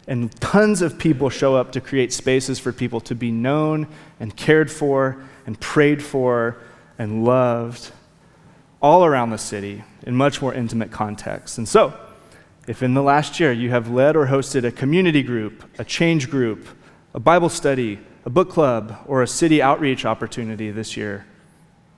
And 0.06 0.34
tons 0.40 0.82
of 0.82 0.98
people 0.98 1.30
show 1.30 1.56
up 1.56 1.72
to 1.72 1.80
create 1.80 2.12
spaces 2.12 2.58
for 2.58 2.72
people 2.72 3.00
to 3.02 3.14
be 3.14 3.30
known 3.30 3.86
and 4.18 4.34
cared 4.36 4.70
for 4.70 5.22
and 5.46 5.58
prayed 5.60 6.02
for 6.02 6.56
and 6.98 7.24
loved 7.24 7.92
all 8.82 9.04
around 9.04 9.30
the 9.30 9.38
city 9.38 9.84
in 10.02 10.14
much 10.14 10.40
more 10.40 10.54
intimate 10.54 10.90
contexts. 10.90 11.58
And 11.58 11.68
so, 11.68 11.94
if 12.66 12.82
in 12.82 12.94
the 12.94 13.02
last 13.02 13.40
year 13.40 13.52
you 13.52 13.70
have 13.70 13.90
led 13.90 14.16
or 14.16 14.26
hosted 14.26 14.64
a 14.64 14.72
community 14.72 15.22
group, 15.22 15.64
a 15.78 15.84
change 15.84 16.30
group, 16.30 16.66
a 17.14 17.20
Bible 17.20 17.48
study, 17.48 17.98
a 18.24 18.30
book 18.30 18.50
club, 18.50 18.96
or 19.06 19.22
a 19.22 19.26
city 19.26 19.60
outreach 19.60 20.04
opportunity 20.04 20.70
this 20.70 20.96
year, 20.96 21.26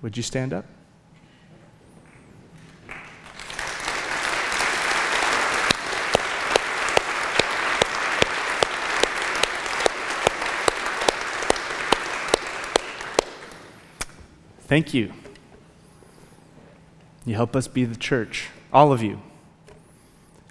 Would 0.02 0.16
you 0.16 0.22
stand 0.22 0.52
up? 0.52 0.64
Thank 14.72 14.94
you. 14.94 15.12
You 17.26 17.35
help 17.35 17.54
us 17.54 17.68
be 17.68 17.85
the 17.85 17.94
church, 17.94 18.48
all 18.72 18.90
of 18.90 19.02
you. 19.02 19.20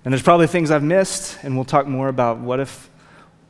And 0.06 0.14
there's 0.14 0.22
probably 0.22 0.46
things 0.46 0.70
I've 0.70 0.84
missed, 0.84 1.40
and 1.42 1.56
we'll 1.56 1.66
talk 1.66 1.88
more 1.88 2.08
about 2.08 2.38
what 2.38 2.60
if, 2.60 2.92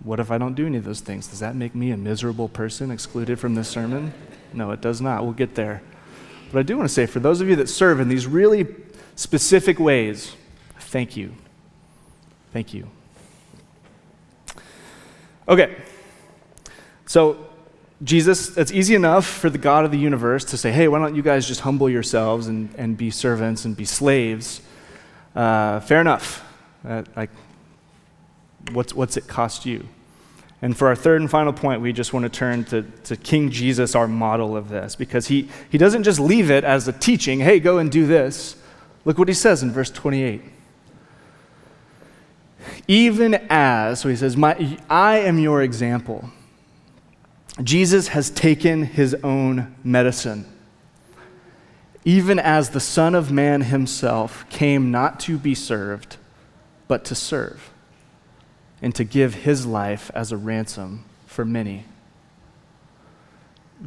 what 0.01 0.21
if 0.21 0.31
I 0.31 0.37
don't 0.37 0.53
do 0.53 0.65
any 0.65 0.77
of 0.77 0.85
those 0.85 1.01
things? 1.01 1.27
Does 1.27 1.39
that 1.39 1.57
make 1.57 1.75
me 1.75 1.91
a 1.91 1.97
miserable 1.97 2.47
person 2.47 2.89
excluded 2.89 3.37
from 3.37 3.53
this 3.53 3.67
sermon? 3.67 4.13
No, 4.53 4.71
it 4.71 4.79
does 4.79 5.01
not. 5.01 5.25
We'll 5.25 5.33
get 5.33 5.55
there. 5.55 5.81
But 6.53 6.59
I 6.59 6.63
do 6.63 6.77
want 6.77 6.87
to 6.87 6.93
say, 6.93 7.05
for 7.05 7.19
those 7.19 7.41
of 7.41 7.49
you 7.49 7.57
that 7.57 7.67
serve 7.67 7.99
in 7.99 8.07
these 8.07 8.25
really 8.25 8.65
specific 9.17 9.77
ways, 9.77 10.37
thank 10.79 11.17
you. 11.17 11.33
Thank 12.53 12.73
you. 12.73 12.87
Okay. 15.49 15.75
So, 17.07 17.50
Jesus, 18.03 18.57
it's 18.57 18.71
easy 18.71 18.95
enough 18.95 19.27
for 19.27 19.49
the 19.49 19.59
God 19.59 19.85
of 19.85 19.91
the 19.91 19.97
universe 19.97 20.43
to 20.45 20.57
say, 20.57 20.71
hey, 20.71 20.87
why 20.87 20.97
don't 20.97 21.15
you 21.15 21.21
guys 21.21 21.47
just 21.47 21.61
humble 21.61 21.89
yourselves 21.89 22.47
and, 22.47 22.73
and 22.75 22.97
be 22.97 23.11
servants 23.11 23.63
and 23.65 23.77
be 23.77 23.85
slaves? 23.85 24.61
Uh, 25.35 25.79
fair 25.81 26.01
enough. 26.01 26.43
Uh, 26.87 27.03
like, 27.15 27.29
what's, 28.71 28.93
what's 28.93 29.17
it 29.17 29.27
cost 29.27 29.65
you? 29.65 29.87
And 30.63 30.77
for 30.77 30.87
our 30.87 30.95
third 30.95 31.21
and 31.21 31.29
final 31.29 31.53
point, 31.53 31.81
we 31.81 31.93
just 31.93 32.13
want 32.13 32.23
to 32.23 32.29
turn 32.29 32.63
to, 32.65 32.83
to 32.83 33.15
King 33.15 33.49
Jesus, 33.51 33.95
our 33.95 34.07
model 34.07 34.55
of 34.55 34.69
this, 34.69 34.95
because 34.95 35.27
he, 35.27 35.49
he 35.71 35.77
doesn't 35.77 36.03
just 36.03 36.19
leave 36.19 36.51
it 36.51 36.63
as 36.63 36.87
a 36.87 36.93
teaching, 36.93 37.39
hey, 37.39 37.59
go 37.59 37.77
and 37.77 37.91
do 37.91 38.05
this. 38.05 38.55
Look 39.05 39.17
what 39.17 39.27
he 39.27 39.33
says 39.33 39.63
in 39.63 39.71
verse 39.71 39.89
28. 39.89 40.41
Even 42.87 43.35
as, 43.49 44.01
so 44.01 44.09
he 44.09 44.15
says, 44.15 44.37
My, 44.37 44.77
I 44.89 45.19
am 45.19 45.39
your 45.39 45.63
example. 45.63 46.29
Jesus 47.61 48.09
has 48.09 48.29
taken 48.29 48.83
his 48.83 49.13
own 49.23 49.75
medicine. 49.83 50.45
Even 52.03 52.39
as 52.39 52.69
the 52.69 52.79
Son 52.79 53.13
of 53.13 53.31
Man 53.31 53.61
himself 53.61 54.45
came 54.49 54.89
not 54.89 55.19
to 55.21 55.37
be 55.37 55.53
served, 55.53 56.17
but 56.87 57.05
to 57.05 57.15
serve, 57.15 57.71
and 58.81 58.95
to 58.95 59.03
give 59.03 59.35
his 59.35 59.65
life 59.65 60.09
as 60.15 60.31
a 60.31 60.37
ransom 60.37 61.05
for 61.27 61.45
many. 61.45 61.85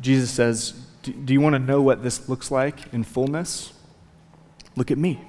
Jesus 0.00 0.30
says, 0.30 0.72
Do 1.02 1.32
you 1.32 1.40
want 1.40 1.54
to 1.54 1.58
know 1.58 1.82
what 1.82 2.02
this 2.02 2.28
looks 2.28 2.50
like 2.50 2.92
in 2.92 3.02
fullness? 3.02 3.72
Look 4.76 4.90
at 4.90 4.98
me. 4.98 5.20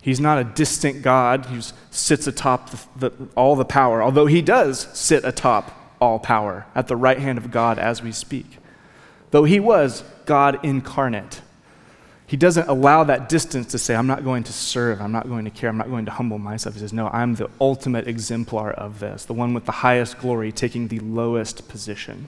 He's 0.00 0.20
not 0.20 0.38
a 0.38 0.44
distant 0.44 1.02
God 1.02 1.46
who 1.46 1.60
sits 1.90 2.26
atop 2.26 2.70
the, 2.70 2.86
the, 2.96 3.28
all 3.36 3.56
the 3.56 3.64
power, 3.64 4.02
although 4.02 4.26
he 4.26 4.42
does 4.42 4.88
sit 4.98 5.24
atop 5.24 5.81
all 6.02 6.18
power 6.18 6.66
at 6.74 6.88
the 6.88 6.96
right 6.96 7.20
hand 7.20 7.38
of 7.38 7.52
God 7.52 7.78
as 7.78 8.02
we 8.02 8.10
speak. 8.10 8.58
Though 9.30 9.44
he 9.44 9.60
was 9.60 10.02
God 10.26 10.58
incarnate, 10.64 11.40
he 12.26 12.36
doesn't 12.36 12.68
allow 12.68 13.04
that 13.04 13.28
distance 13.28 13.68
to 13.68 13.78
say, 13.78 13.94
I'm 13.94 14.08
not 14.08 14.24
going 14.24 14.42
to 14.44 14.52
serve, 14.52 15.00
I'm 15.00 15.12
not 15.12 15.28
going 15.28 15.44
to 15.44 15.50
care, 15.50 15.70
I'm 15.70 15.78
not 15.78 15.88
going 15.88 16.06
to 16.06 16.10
humble 16.10 16.38
myself. 16.38 16.74
He 16.74 16.80
says, 16.80 16.92
No, 16.92 17.06
I'm 17.08 17.36
the 17.36 17.48
ultimate 17.60 18.08
exemplar 18.08 18.72
of 18.72 18.98
this, 18.98 19.24
the 19.24 19.32
one 19.32 19.54
with 19.54 19.64
the 19.64 19.72
highest 19.72 20.18
glory 20.18 20.50
taking 20.50 20.88
the 20.88 20.98
lowest 20.98 21.68
position. 21.68 22.26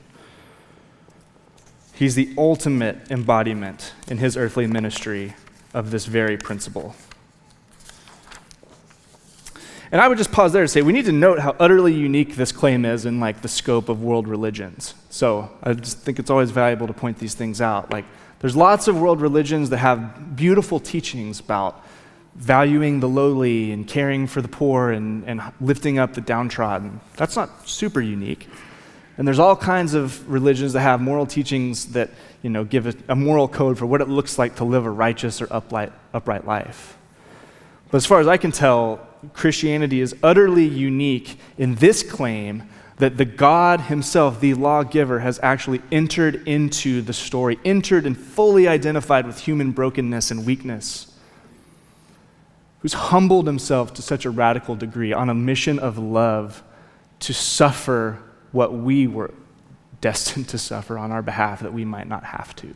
He's 1.92 2.14
the 2.14 2.32
ultimate 2.38 3.10
embodiment 3.10 3.92
in 4.06 4.18
his 4.18 4.36
earthly 4.36 4.68
ministry 4.68 5.34
of 5.72 5.90
this 5.90 6.06
very 6.06 6.36
principle. 6.36 6.94
And 9.94 10.00
I 10.00 10.08
would 10.08 10.18
just 10.18 10.32
pause 10.32 10.52
there 10.52 10.62
to 10.62 10.66
say 10.66 10.82
we 10.82 10.92
need 10.92 11.04
to 11.04 11.12
note 11.12 11.38
how 11.38 11.54
utterly 11.60 11.94
unique 11.94 12.34
this 12.34 12.50
claim 12.50 12.84
is 12.84 13.06
in 13.06 13.20
like 13.20 13.42
the 13.42 13.48
scope 13.48 13.88
of 13.88 14.02
world 14.02 14.26
religions. 14.26 14.96
So 15.08 15.48
I 15.62 15.72
just 15.72 15.98
think 16.00 16.18
it's 16.18 16.30
always 16.30 16.50
valuable 16.50 16.88
to 16.88 16.92
point 16.92 17.20
these 17.20 17.34
things 17.34 17.60
out. 17.60 17.92
Like 17.92 18.04
there's 18.40 18.56
lots 18.56 18.88
of 18.88 19.00
world 19.00 19.20
religions 19.20 19.70
that 19.70 19.76
have 19.76 20.34
beautiful 20.34 20.80
teachings 20.80 21.38
about 21.38 21.80
valuing 22.34 22.98
the 22.98 23.08
lowly 23.08 23.70
and 23.70 23.86
caring 23.86 24.26
for 24.26 24.42
the 24.42 24.48
poor 24.48 24.90
and, 24.90 25.22
and 25.28 25.40
lifting 25.60 26.00
up 26.00 26.14
the 26.14 26.20
downtrodden. 26.20 26.98
That's 27.16 27.36
not 27.36 27.68
super 27.68 28.00
unique. 28.00 28.48
And 29.16 29.28
there's 29.28 29.38
all 29.38 29.54
kinds 29.54 29.94
of 29.94 30.28
religions 30.28 30.72
that 30.72 30.80
have 30.80 31.00
moral 31.00 31.24
teachings 31.24 31.92
that 31.92 32.10
you 32.42 32.50
know, 32.50 32.64
give 32.64 32.88
a, 32.88 32.94
a 33.10 33.14
moral 33.14 33.46
code 33.46 33.78
for 33.78 33.86
what 33.86 34.00
it 34.00 34.08
looks 34.08 34.40
like 34.40 34.56
to 34.56 34.64
live 34.64 34.86
a 34.86 34.90
righteous 34.90 35.40
or 35.40 35.46
upright, 35.52 35.92
upright 36.12 36.44
life. 36.44 36.98
But 37.92 37.98
as 37.98 38.06
far 38.06 38.18
as 38.18 38.26
I 38.26 38.38
can 38.38 38.50
tell, 38.50 39.06
Christianity 39.32 40.00
is 40.00 40.14
utterly 40.22 40.64
unique 40.64 41.38
in 41.56 41.76
this 41.76 42.02
claim 42.02 42.64
that 42.98 43.16
the 43.16 43.24
God 43.24 43.82
Himself, 43.82 44.40
the 44.40 44.54
lawgiver, 44.54 45.20
has 45.20 45.40
actually 45.42 45.82
entered 45.90 46.46
into 46.46 47.02
the 47.02 47.12
story, 47.12 47.58
entered 47.64 48.06
and 48.06 48.16
fully 48.16 48.68
identified 48.68 49.26
with 49.26 49.40
human 49.40 49.72
brokenness 49.72 50.30
and 50.30 50.46
weakness, 50.46 51.12
who's 52.80 52.92
humbled 52.92 53.46
Himself 53.46 53.92
to 53.94 54.02
such 54.02 54.24
a 54.24 54.30
radical 54.30 54.76
degree 54.76 55.12
on 55.12 55.28
a 55.28 55.34
mission 55.34 55.78
of 55.78 55.98
love 55.98 56.62
to 57.20 57.32
suffer 57.32 58.22
what 58.52 58.72
we 58.72 59.06
were 59.06 59.34
destined 60.00 60.48
to 60.50 60.58
suffer 60.58 60.98
on 60.98 61.10
our 61.10 61.22
behalf 61.22 61.60
that 61.60 61.72
we 61.72 61.84
might 61.84 62.06
not 62.06 62.24
have 62.24 62.54
to. 62.56 62.72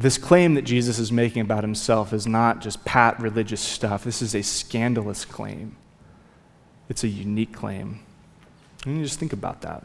This 0.00 0.16
claim 0.16 0.54
that 0.54 0.62
Jesus 0.62 0.98
is 0.98 1.12
making 1.12 1.42
about 1.42 1.62
himself 1.62 2.14
is 2.14 2.26
not 2.26 2.62
just 2.62 2.86
pat 2.86 3.20
religious 3.20 3.60
stuff. 3.60 4.02
This 4.02 4.22
is 4.22 4.34
a 4.34 4.40
scandalous 4.40 5.26
claim. 5.26 5.76
It's 6.88 7.04
a 7.04 7.08
unique 7.08 7.52
claim. 7.52 8.00
And 8.86 8.96
you 8.96 9.04
just 9.04 9.18
think 9.18 9.34
about 9.34 9.60
that. 9.60 9.84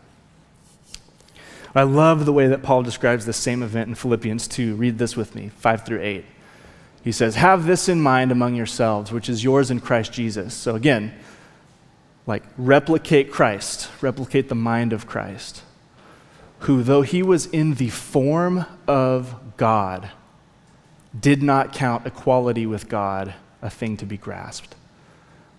I 1.76 1.84
love 1.84 2.26
the 2.26 2.32
way 2.32 2.48
that 2.48 2.64
Paul 2.64 2.82
describes 2.82 3.26
the 3.26 3.34
same 3.34 3.62
event 3.62 3.90
in 3.90 3.96
Philippians 3.96 4.48
2. 4.48 4.76
Read 4.76 5.00
this 5.00 5.18
with 5.18 5.36
me, 5.36 5.50
5 5.58 5.86
through 5.86 6.02
8. 6.02 6.24
He 7.04 7.12
says, 7.12 7.36
Have 7.36 7.66
this 7.66 7.90
in 7.90 8.00
mind 8.00 8.32
among 8.32 8.56
yourselves, 8.56 9.12
which 9.12 9.28
is 9.28 9.44
yours 9.44 9.70
in 9.70 9.82
Christ 9.82 10.14
Jesus. 10.14 10.54
So 10.54 10.76
again, 10.76 11.14
like 12.26 12.44
replicate 12.58 13.34
Christ, 13.34 13.90
replicate 14.02 14.48
the 14.48 14.56
mind 14.56 14.94
of 14.94 15.08
Christ 15.08 15.62
who, 16.60 16.82
though 16.82 17.02
he 17.04 17.22
was 17.22 17.46
in 17.48 17.76
the 17.76 17.90
form 17.90 18.66
of 18.88 19.45
God, 19.58 20.12
did 21.18 21.42
not 21.42 21.74
count 21.74 22.06
equality 22.06 22.66
with 22.66 22.90
God 22.90 23.34
a 23.62 23.70
thing 23.70 23.98
to 23.98 24.06
be 24.06 24.18
grasped, 24.18 24.76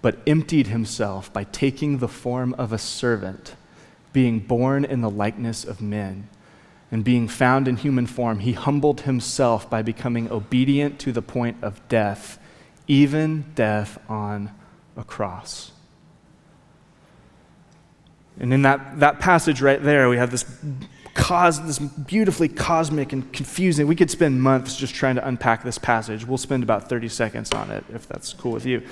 but 0.02 0.18
emptied 0.26 0.66
himself 0.68 1.32
by 1.32 1.44
taking 1.44 1.98
the 1.98 2.08
form 2.08 2.54
of 2.54 2.72
a 2.72 2.78
servant, 2.78 3.54
being 4.12 4.38
born 4.38 4.84
in 4.84 5.00
the 5.00 5.10
likeness 5.10 5.64
of 5.64 5.80
men. 5.80 6.28
And 6.90 7.02
being 7.02 7.26
found 7.26 7.66
in 7.66 7.76
human 7.76 8.06
form, 8.06 8.38
he 8.38 8.52
humbled 8.52 9.00
himself 9.02 9.68
by 9.68 9.82
becoming 9.82 10.30
obedient 10.30 11.00
to 11.00 11.10
the 11.10 11.20
point 11.20 11.56
of 11.60 11.86
death, 11.88 12.38
even 12.86 13.44
death 13.56 13.98
on 14.08 14.52
a 14.96 15.02
cross. 15.02 15.72
And 18.38 18.52
in 18.52 18.62
that, 18.62 19.00
that 19.00 19.18
passage 19.18 19.60
right 19.60 19.82
there, 19.82 20.08
we 20.08 20.16
have 20.16 20.30
this, 20.30 20.44
cos, 21.16 21.58
this 21.58 21.78
beautifully 21.78 22.48
cosmic 22.48 23.12
and 23.12 23.32
confusing. 23.32 23.86
We 23.86 23.96
could 23.96 24.10
spend 24.10 24.40
months 24.40 24.76
just 24.76 24.94
trying 24.94 25.16
to 25.16 25.26
unpack 25.26 25.64
this 25.64 25.78
passage. 25.78 26.26
We'll 26.26 26.38
spend 26.38 26.62
about 26.62 26.88
30 26.88 27.08
seconds 27.08 27.52
on 27.52 27.70
it, 27.70 27.84
if 27.92 28.06
that's 28.06 28.32
cool 28.34 28.52
with 28.52 28.66
you. 28.66 28.82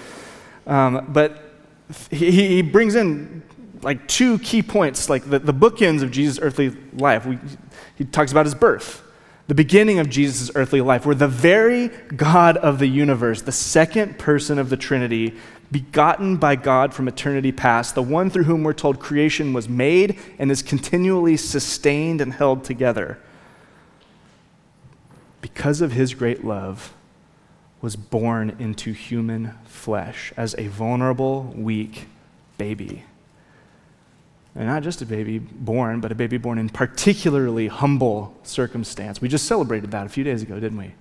Um, 0.66 1.06
but 1.10 1.42
he, 2.10 2.30
he 2.30 2.62
brings 2.62 2.94
in 2.94 3.42
like 3.82 4.08
two 4.08 4.38
key 4.38 4.62
points, 4.62 5.10
like 5.10 5.28
the, 5.28 5.38
the 5.38 5.52
bookends 5.52 6.02
of 6.02 6.10
Jesus' 6.10 6.38
earthly 6.40 6.70
life. 6.94 7.26
We, 7.26 7.38
he 7.96 8.04
talks 8.04 8.32
about 8.32 8.46
his 8.46 8.54
birth, 8.54 9.02
the 9.46 9.54
beginning 9.54 9.98
of 9.98 10.08
Jesus' 10.08 10.50
earthly 10.54 10.80
life, 10.80 11.04
where 11.04 11.14
the 11.14 11.28
very 11.28 11.88
God 11.88 12.56
of 12.56 12.78
the 12.78 12.86
universe, 12.86 13.42
the 13.42 13.52
second 13.52 14.18
person 14.18 14.58
of 14.58 14.70
the 14.70 14.76
Trinity, 14.78 15.34
begotten 15.70 16.36
by 16.36 16.56
God 16.56 16.94
from 16.94 17.08
eternity 17.08 17.52
past, 17.52 17.94
the 17.94 18.02
one 18.02 18.30
through 18.30 18.44
whom 18.44 18.62
we're 18.62 18.72
told 18.72 19.00
creation 19.00 19.52
was 19.52 19.68
made 19.68 20.18
and 20.38 20.50
is 20.50 20.62
continually 20.62 21.36
sustained 21.36 22.20
and 22.20 22.32
held 22.32 22.64
together. 22.64 23.18
Because 25.40 25.80
of 25.80 25.92
his 25.92 26.14
great 26.14 26.44
love, 26.44 26.94
was 27.84 27.96
born 27.96 28.56
into 28.58 28.94
human 28.94 29.52
flesh 29.66 30.32
as 30.38 30.54
a 30.56 30.68
vulnerable, 30.68 31.52
weak 31.54 32.06
baby. 32.56 33.04
And 34.54 34.66
not 34.66 34.82
just 34.82 35.02
a 35.02 35.06
baby 35.06 35.38
born, 35.38 36.00
but 36.00 36.10
a 36.10 36.14
baby 36.14 36.38
born 36.38 36.56
in 36.56 36.70
particularly 36.70 37.66
humble 37.66 38.34
circumstance. 38.42 39.20
We 39.20 39.28
just 39.28 39.44
celebrated 39.44 39.90
that 39.90 40.06
a 40.06 40.08
few 40.08 40.24
days 40.24 40.40
ago, 40.40 40.54
didn't 40.58 40.78
we? 40.78 40.94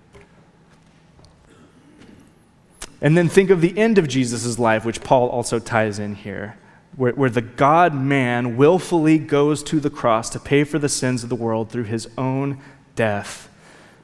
And 3.04 3.16
then 3.16 3.30
think 3.30 3.52
of 3.52 3.62
the 3.62 3.78
end 3.78 4.00
of 4.00 4.08
Jesus' 4.08 4.58
life, 4.58 4.86
which 4.86 5.04
Paul 5.04 5.30
also 5.30 5.60
ties 5.60 6.00
in 6.00 6.16
here. 6.16 6.56
where, 6.96 7.14
where 7.14 7.30
the 7.30 7.42
God 7.42 7.94
man 7.94 8.58
willfully 8.58 9.18
goes 9.18 9.64
to 9.64 9.80
the 9.80 9.90
cross 9.90 10.30
to 10.32 10.40
pay 10.40 10.64
for 10.64 10.80
the 10.80 10.90
sins 10.90 11.24
of 11.24 11.30
the 11.30 11.36
world 11.36 11.70
through 11.70 11.86
his 11.86 12.08
own 12.18 12.60
death. 12.96 13.50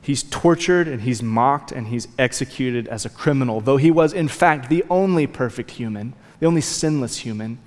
He's 0.01 0.23
tortured 0.23 0.87
and 0.87 1.01
he's 1.01 1.21
mocked 1.21 1.71
and 1.71 1.87
he's 1.87 2.07
executed 2.17 2.87
as 2.87 3.05
a 3.05 3.09
criminal, 3.09 3.61
though 3.61 3.77
he 3.77 3.91
was, 3.91 4.13
in 4.13 4.27
fact, 4.27 4.69
the 4.69 4.83
only 4.89 5.27
perfect 5.27 5.71
human, 5.71 6.13
the 6.39 6.47
only 6.47 6.61
sinless 6.61 7.17
human 7.17 7.59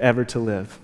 ever 0.00 0.24
to 0.26 0.38
live. 0.38 0.78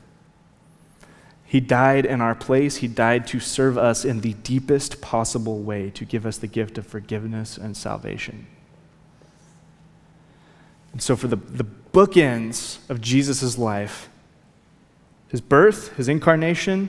He 1.44 1.60
died 1.60 2.04
in 2.04 2.20
our 2.20 2.34
place. 2.34 2.76
He 2.76 2.88
died 2.88 3.28
to 3.28 3.38
serve 3.38 3.78
us 3.78 4.04
in 4.04 4.22
the 4.22 4.32
deepest 4.34 5.00
possible 5.00 5.60
way, 5.60 5.90
to 5.90 6.04
give 6.04 6.26
us 6.26 6.36
the 6.36 6.48
gift 6.48 6.78
of 6.78 6.86
forgiveness 6.86 7.56
and 7.56 7.76
salvation. 7.76 8.48
And 10.94 11.02
so, 11.02 11.16
for 11.16 11.26
the, 11.26 11.36
the 11.36 11.66
bookends 11.92 12.78
of 12.88 13.00
Jesus' 13.00 13.58
life, 13.58 14.08
his 15.28 15.40
birth, 15.40 15.96
his 15.96 16.08
incarnation, 16.08 16.88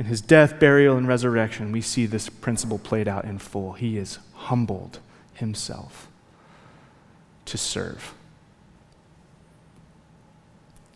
and 0.00 0.08
his 0.08 0.20
death, 0.20 0.58
burial, 0.58 0.96
and 0.96 1.06
resurrection, 1.06 1.70
we 1.70 1.80
see 1.80 2.06
this 2.06 2.28
principle 2.28 2.78
played 2.78 3.06
out 3.06 3.24
in 3.24 3.38
full. 3.38 3.74
He 3.74 3.96
is 3.96 4.18
humbled 4.34 4.98
himself 5.34 6.08
to 7.44 7.56
serve. 7.56 8.12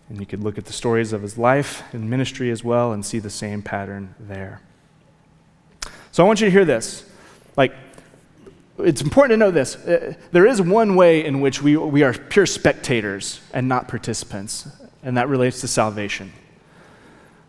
And 0.08 0.18
you 0.18 0.26
could 0.26 0.42
look 0.42 0.58
at 0.58 0.64
the 0.64 0.72
stories 0.72 1.12
of 1.12 1.22
his 1.22 1.38
life 1.38 1.84
and 1.92 2.10
ministry 2.10 2.50
as 2.50 2.64
well 2.64 2.92
and 2.92 3.06
see 3.06 3.20
the 3.20 3.30
same 3.30 3.62
pattern 3.62 4.16
there. 4.18 4.60
So 6.10 6.24
I 6.24 6.26
want 6.26 6.40
you 6.40 6.46
to 6.46 6.50
hear 6.50 6.64
this. 6.64 7.08
Like, 7.56 7.72
it's 8.82 9.02
important 9.02 9.32
to 9.32 9.36
know 9.36 9.50
this. 9.50 9.76
Uh, 9.76 10.14
there 10.32 10.46
is 10.46 10.60
one 10.60 10.96
way 10.96 11.24
in 11.24 11.40
which 11.40 11.62
we, 11.62 11.76
we 11.76 12.02
are 12.02 12.12
pure 12.12 12.46
spectators 12.46 13.40
and 13.52 13.68
not 13.68 13.88
participants, 13.88 14.68
and 15.02 15.16
that 15.16 15.28
relates 15.28 15.60
to 15.62 15.68
salvation. 15.68 16.32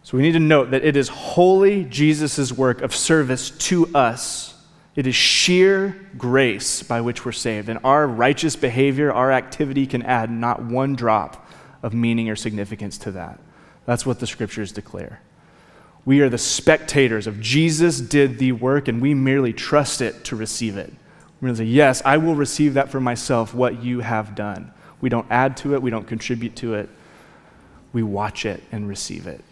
So 0.04 0.18
we 0.18 0.24
need 0.24 0.34
to 0.34 0.40
note 0.40 0.72
that 0.72 0.84
it 0.84 0.96
is 0.96 1.10
wholly 1.10 1.84
Jesus' 1.86 2.52
work 2.52 2.82
of 2.82 2.96
service 2.96 3.52
to 3.52 3.88
us. 3.96 4.56
It 4.96 5.08
is 5.08 5.16
sheer 5.16 6.10
grace 6.18 6.84
by 6.84 7.02
which 7.02 7.24
we're 7.24 7.32
saved. 7.32 7.70
And 7.70 7.80
our 7.84 8.08
righteous 8.08 8.56
behavior, 8.56 9.14
our 9.14 9.32
activity 9.32 9.86
can 9.86 10.02
add 10.02 10.32
not 10.32 10.64
one 10.64 10.96
drop 10.96 11.48
of 11.84 11.94
meaning 11.94 12.30
or 12.30 12.36
significance 12.36 12.98
to 13.00 13.12
that. 13.12 13.40
That's 13.86 14.06
what 14.06 14.20
the 14.20 14.28
scriptures 14.28 14.72
declare. 14.72 15.22
We 16.04 16.22
are 16.22 16.30
the 16.30 16.38
spectators 16.38 17.28
of 17.28 17.40
Jesus 17.40 18.02
did 18.02 18.40
the 18.40 18.54
work, 18.54 18.88
and 18.88 19.02
we 19.02 19.14
merely 19.14 19.54
trust 19.54 20.02
it 20.02 20.24
to 20.26 20.36
receive 20.36 20.78
it. 20.78 20.92
We're 21.42 21.48
going 21.48 21.56
to 21.56 21.64
say, 21.64 21.70
Yes, 21.70 22.02
I 22.06 22.18
will 22.18 22.36
receive 22.36 22.76
that 22.76 22.90
for 22.90 23.00
myself, 23.00 23.54
what 23.54 23.84
you 23.84 24.02
have 24.02 24.36
done. 24.36 24.72
We 25.02 25.10
don't 25.10 25.26
add 25.32 25.58
to 25.58 25.74
it, 25.74 25.82
we 25.82 25.90
don't 25.90 26.08
contribute 26.08 26.56
to 26.58 26.76
it. 26.76 26.90
We 27.92 28.04
watch 28.04 28.46
it 28.46 28.64
and 28.72 28.88
receive 28.88 29.28
it. 29.28 29.44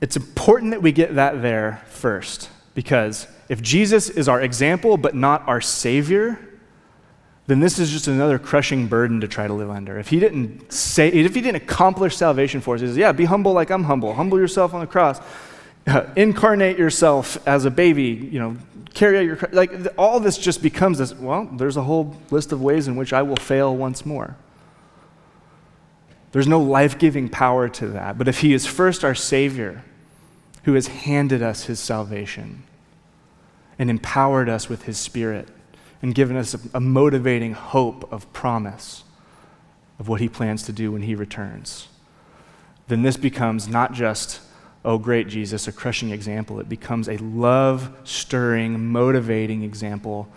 It's 0.00 0.16
important 0.16 0.70
that 0.70 0.80
we 0.80 0.92
get 0.92 1.14
that 1.16 1.42
there 1.42 1.82
first 1.86 2.48
because 2.74 3.26
if 3.50 3.60
Jesus 3.60 4.08
is 4.08 4.28
our 4.28 4.40
example 4.40 4.96
but 4.96 5.14
not 5.14 5.46
our 5.46 5.60
Savior, 5.60 6.38
then 7.50 7.60
this 7.60 7.78
is 7.78 7.90
just 7.90 8.06
another 8.06 8.38
crushing 8.38 8.86
burden 8.86 9.20
to 9.20 9.28
try 9.28 9.46
to 9.46 9.52
live 9.52 9.70
under. 9.70 9.98
If 9.98 10.08
he 10.08 10.20
didn't 10.20 10.72
say, 10.72 11.08
if 11.08 11.34
he 11.34 11.40
didn't 11.40 11.62
accomplish 11.62 12.16
salvation 12.16 12.60
for 12.60 12.76
us, 12.76 12.80
he 12.80 12.86
says, 12.86 12.96
yeah, 12.96 13.12
be 13.12 13.24
humble 13.24 13.52
like 13.52 13.70
I'm 13.70 13.84
humble. 13.84 14.14
Humble 14.14 14.38
yourself 14.38 14.72
on 14.72 14.80
the 14.80 14.86
cross. 14.86 15.20
Incarnate 16.16 16.78
yourself 16.78 17.46
as 17.46 17.64
a 17.64 17.70
baby, 17.70 18.04
you 18.04 18.38
know, 18.38 18.56
carry 18.94 19.18
out 19.18 19.24
your, 19.24 19.38
like 19.52 19.72
all 19.98 20.20
this 20.20 20.38
just 20.38 20.62
becomes 20.62 20.98
this, 20.98 21.14
well, 21.14 21.46
there's 21.52 21.76
a 21.76 21.82
whole 21.82 22.16
list 22.30 22.52
of 22.52 22.62
ways 22.62 22.86
in 22.86 22.96
which 22.96 23.12
I 23.12 23.22
will 23.22 23.36
fail 23.36 23.76
once 23.76 24.06
more. 24.06 24.36
There's 26.32 26.46
no 26.46 26.60
life 26.60 26.98
giving 26.98 27.28
power 27.28 27.68
to 27.68 27.88
that. 27.88 28.16
But 28.16 28.28
if 28.28 28.40
he 28.40 28.54
is 28.54 28.66
first 28.66 29.04
our 29.04 29.14
Savior, 29.14 29.82
who 30.64 30.74
has 30.74 30.86
handed 30.86 31.42
us 31.42 31.64
his 31.64 31.80
salvation, 31.80 32.62
and 33.80 33.88
empowered 33.88 34.50
us 34.50 34.68
with 34.68 34.82
His 34.82 34.98
Spirit 34.98 35.48
and 36.02 36.14
given 36.14 36.36
us 36.36 36.54
a, 36.54 36.60
a 36.74 36.80
motivating 36.80 37.52
hope 37.52 38.10
of 38.12 38.32
promise 38.32 39.04
of 39.98 40.08
what 40.08 40.20
He 40.20 40.28
plans 40.28 40.62
to 40.64 40.72
do 40.72 40.92
when 40.92 41.02
He 41.02 41.14
returns, 41.14 41.88
then 42.88 43.02
this 43.02 43.16
becomes 43.16 43.68
not 43.68 43.92
just, 43.92 44.40
oh, 44.84 44.98
great 44.98 45.28
Jesus, 45.28 45.68
a 45.68 45.72
crushing 45.72 46.10
example. 46.10 46.58
It 46.58 46.68
becomes 46.68 47.08
a 47.08 47.16
love 47.18 47.94
stirring, 48.04 48.90
motivating 48.90 49.62
example 49.62 50.28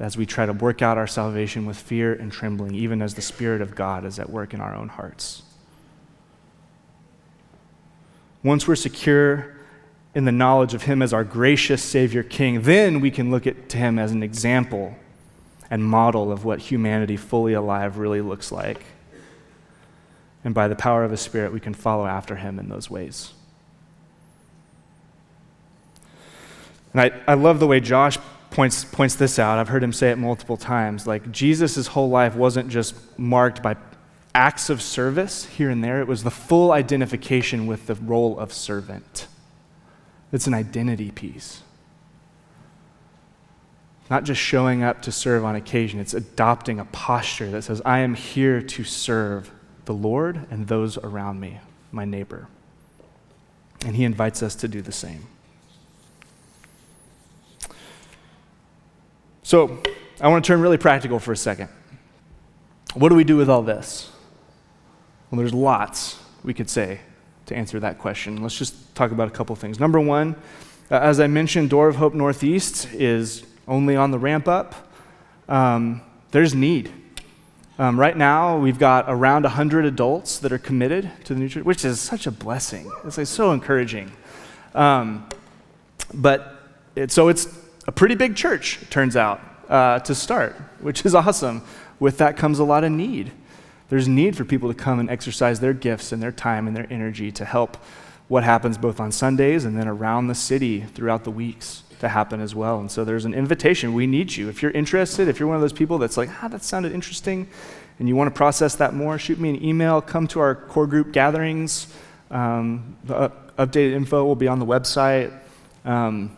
as 0.00 0.16
we 0.16 0.26
try 0.26 0.44
to 0.46 0.52
work 0.52 0.82
out 0.82 0.98
our 0.98 1.06
salvation 1.06 1.64
with 1.64 1.76
fear 1.76 2.12
and 2.12 2.32
trembling, 2.32 2.74
even 2.74 3.00
as 3.00 3.14
the 3.14 3.22
Spirit 3.22 3.60
of 3.60 3.74
God 3.74 4.04
is 4.04 4.18
at 4.18 4.30
work 4.30 4.52
in 4.52 4.60
our 4.60 4.74
own 4.74 4.88
hearts. 4.88 5.42
Once 8.42 8.66
we're 8.66 8.74
secure 8.74 9.54
in 10.14 10.24
the 10.24 10.32
knowledge 10.32 10.74
of 10.74 10.82
Him 10.82 11.02
as 11.02 11.12
our 11.12 11.22
gracious 11.22 11.82
Savior 11.82 12.24
King, 12.24 12.62
then 12.62 13.00
we 13.00 13.10
can 13.10 13.30
look 13.30 13.46
at, 13.46 13.68
to 13.68 13.76
Him 13.76 13.98
as 13.98 14.10
an 14.10 14.22
example 14.22 14.96
and 15.72 15.82
model 15.82 16.30
of 16.30 16.44
what 16.44 16.58
humanity 16.58 17.16
fully 17.16 17.54
alive 17.54 17.96
really 17.96 18.20
looks 18.20 18.52
like. 18.52 18.84
And 20.44 20.52
by 20.52 20.68
the 20.68 20.76
power 20.76 21.02
of 21.02 21.10
His 21.10 21.22
Spirit, 21.22 21.50
we 21.50 21.60
can 21.60 21.72
follow 21.72 22.04
after 22.04 22.36
Him 22.36 22.58
in 22.58 22.68
those 22.68 22.90
ways. 22.90 23.32
And 26.92 27.00
I, 27.00 27.10
I 27.26 27.34
love 27.34 27.58
the 27.58 27.66
way 27.66 27.80
Josh 27.80 28.18
points, 28.50 28.84
points 28.84 29.14
this 29.14 29.38
out. 29.38 29.58
I've 29.58 29.68
heard 29.70 29.82
him 29.82 29.94
say 29.94 30.10
it 30.10 30.18
multiple 30.18 30.58
times. 30.58 31.06
Like, 31.06 31.32
Jesus' 31.32 31.86
whole 31.86 32.10
life 32.10 32.34
wasn't 32.34 32.68
just 32.68 32.94
marked 33.18 33.62
by 33.62 33.76
acts 34.34 34.68
of 34.68 34.82
service 34.82 35.46
here 35.46 35.70
and 35.70 35.82
there, 35.82 36.02
it 36.02 36.06
was 36.06 36.22
the 36.22 36.30
full 36.30 36.72
identification 36.72 37.66
with 37.66 37.86
the 37.86 37.94
role 37.94 38.38
of 38.38 38.52
servant. 38.52 39.26
It's 40.32 40.46
an 40.46 40.52
identity 40.52 41.10
piece. 41.10 41.62
Not 44.12 44.24
just 44.24 44.42
showing 44.42 44.82
up 44.82 45.00
to 45.02 45.10
serve 45.10 45.42
on 45.42 45.56
occasion, 45.56 45.98
it's 45.98 46.12
adopting 46.12 46.78
a 46.78 46.84
posture 46.84 47.50
that 47.52 47.62
says, 47.62 47.80
I 47.82 48.00
am 48.00 48.12
here 48.12 48.60
to 48.60 48.84
serve 48.84 49.50
the 49.86 49.94
Lord 49.94 50.46
and 50.50 50.68
those 50.68 50.98
around 50.98 51.40
me, 51.40 51.60
my 51.92 52.04
neighbor. 52.04 52.46
And 53.86 53.96
he 53.96 54.04
invites 54.04 54.42
us 54.42 54.54
to 54.56 54.68
do 54.68 54.82
the 54.82 54.92
same. 54.92 55.26
So, 59.42 59.82
I 60.20 60.28
want 60.28 60.44
to 60.44 60.46
turn 60.46 60.60
really 60.60 60.76
practical 60.76 61.18
for 61.18 61.32
a 61.32 61.36
second. 61.36 61.70
What 62.92 63.08
do 63.08 63.14
we 63.14 63.24
do 63.24 63.38
with 63.38 63.48
all 63.48 63.62
this? 63.62 64.10
Well, 65.30 65.38
there's 65.38 65.54
lots 65.54 66.18
we 66.44 66.52
could 66.52 66.68
say 66.68 67.00
to 67.46 67.56
answer 67.56 67.80
that 67.80 67.96
question. 67.96 68.42
Let's 68.42 68.58
just 68.58 68.94
talk 68.94 69.10
about 69.10 69.28
a 69.28 69.30
couple 69.30 69.56
things. 69.56 69.80
Number 69.80 70.00
one, 70.00 70.36
uh, 70.90 70.96
as 70.96 71.18
I 71.18 71.28
mentioned, 71.28 71.70
Door 71.70 71.88
of 71.88 71.96
Hope 71.96 72.12
Northeast 72.12 72.92
is 72.92 73.46
only 73.66 73.96
on 73.96 74.10
the 74.10 74.18
ramp 74.18 74.48
up. 74.48 74.74
Um, 75.48 76.02
there's 76.30 76.54
need. 76.54 76.90
Um, 77.78 77.98
right 77.98 78.16
now, 78.16 78.58
we've 78.58 78.78
got 78.78 79.06
around 79.08 79.44
100 79.44 79.84
adults 79.84 80.38
that 80.40 80.52
are 80.52 80.58
committed 80.58 81.10
to 81.24 81.34
the 81.34 81.48
church, 81.48 81.64
which 81.64 81.84
is 81.84 82.00
such 82.00 82.26
a 82.26 82.30
blessing. 82.30 82.90
It's 83.04 83.18
like 83.18 83.26
so 83.26 83.52
encouraging. 83.52 84.12
Um, 84.74 85.28
but 86.14 86.56
it, 86.94 87.10
so 87.10 87.28
it's 87.28 87.48
a 87.86 87.92
pretty 87.92 88.14
big 88.14 88.36
church, 88.36 88.80
it 88.82 88.90
turns 88.90 89.16
out, 89.16 89.40
uh, 89.68 89.98
to 90.00 90.14
start, 90.14 90.54
which 90.80 91.04
is 91.04 91.14
awesome. 91.14 91.62
With 91.98 92.18
that 92.18 92.36
comes 92.36 92.58
a 92.58 92.64
lot 92.64 92.84
of 92.84 92.92
need 92.92 93.32
there's 93.92 94.08
need 94.08 94.34
for 94.34 94.46
people 94.46 94.72
to 94.72 94.74
come 94.74 95.00
and 95.00 95.10
exercise 95.10 95.60
their 95.60 95.74
gifts 95.74 96.12
and 96.12 96.22
their 96.22 96.32
time 96.32 96.66
and 96.66 96.74
their 96.74 96.86
energy 96.90 97.30
to 97.30 97.44
help 97.44 97.76
what 98.26 98.42
happens 98.42 98.78
both 98.78 98.98
on 98.98 99.12
Sundays 99.12 99.66
and 99.66 99.76
then 99.76 99.86
around 99.86 100.28
the 100.28 100.34
city 100.34 100.80
throughout 100.80 101.24
the 101.24 101.30
weeks 101.30 101.81
to 102.02 102.08
happen 102.08 102.40
as 102.40 102.52
well. 102.52 102.80
And 102.80 102.90
so 102.90 103.04
there's 103.04 103.24
an 103.24 103.32
invitation. 103.32 103.94
We 103.94 104.08
need 104.08 104.34
you. 104.36 104.48
If 104.48 104.60
you're 104.60 104.72
interested, 104.72 105.28
if 105.28 105.38
you're 105.38 105.46
one 105.46 105.54
of 105.54 105.62
those 105.62 105.72
people 105.72 105.98
that's 105.98 106.16
like, 106.16 106.28
ah, 106.42 106.48
that 106.48 106.64
sounded 106.64 106.90
interesting, 106.90 107.46
and 108.00 108.08
you 108.08 108.16
want 108.16 108.26
to 108.26 108.36
process 108.36 108.74
that 108.74 108.92
more, 108.92 109.20
shoot 109.20 109.38
me 109.38 109.50
an 109.50 109.64
email. 109.64 110.00
Come 110.00 110.26
to 110.28 110.40
our 110.40 110.56
core 110.56 110.88
group 110.88 111.12
gatherings. 111.12 111.94
Um, 112.28 112.96
the 113.04 113.30
updated 113.56 113.92
info 113.92 114.24
will 114.24 114.34
be 114.34 114.48
on 114.48 114.58
the 114.58 114.66
website. 114.66 115.32
Um, 115.84 116.36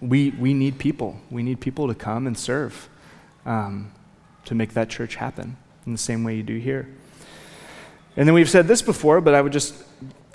we, 0.00 0.30
we 0.30 0.52
need 0.52 0.78
people. 0.78 1.20
We 1.30 1.44
need 1.44 1.60
people 1.60 1.86
to 1.86 1.94
come 1.94 2.26
and 2.26 2.36
serve 2.36 2.88
um, 3.46 3.92
to 4.46 4.56
make 4.56 4.74
that 4.74 4.88
church 4.88 5.14
happen 5.14 5.56
in 5.86 5.92
the 5.92 5.98
same 5.98 6.24
way 6.24 6.34
you 6.34 6.42
do 6.42 6.58
here. 6.58 6.88
And 8.16 8.26
then 8.26 8.34
we've 8.34 8.50
said 8.50 8.66
this 8.66 8.82
before, 8.82 9.20
but 9.20 9.34
I 9.34 9.42
would 9.42 9.52
just 9.52 9.74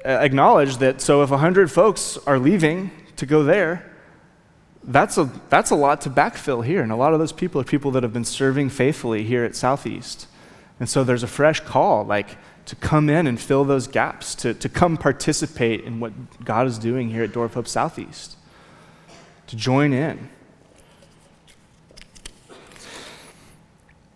uh, 0.06 0.10
acknowledge 0.10 0.78
that 0.78 1.02
so 1.02 1.22
if 1.22 1.32
100 1.32 1.70
folks 1.70 2.18
are 2.26 2.40
leaving 2.40 2.92
to 3.18 3.26
go 3.26 3.44
there, 3.44 3.92
that's 4.88 5.18
a, 5.18 5.30
that's 5.50 5.72
a 5.72 5.76
lot 5.76 6.02
to 6.02 6.10
backfill 6.10 6.66
here. 6.66 6.82
And 6.82 6.92
a 6.92 6.96
lot 6.96 7.14
of 7.14 7.20
those 7.20 7.32
people 7.32 7.60
are 7.62 7.64
people 7.64 7.92
that 7.92 8.04
have 8.04 8.14
been 8.14 8.26
serving 8.26 8.70
faithfully 8.70 9.24
here 9.24 9.44
at 9.44 9.56
Southeast. 9.56 10.28
And 10.80 10.90
so 10.90 11.04
there's 11.04 11.24
a 11.24 11.28
fresh 11.28 11.60
call, 11.62 12.06
like 12.06 12.38
to 12.66 12.76
come 12.76 13.10
in 13.10 13.28
and 13.28 13.40
fill 13.40 13.64
those 13.64 13.88
gaps, 13.88 14.36
to, 14.36 14.54
to 14.54 14.70
come 14.70 14.98
participate 14.98 15.82
in 15.82 16.00
what 16.00 16.14
God 16.44 16.68
is 16.68 16.78
doing 16.78 17.10
here 17.10 17.24
at 17.24 17.32
Door 17.32 17.46
of 17.46 17.54
Hope 17.54 17.68
Southeast, 17.68 18.38
to 19.48 19.56
join 19.56 19.94
in. 19.94 20.30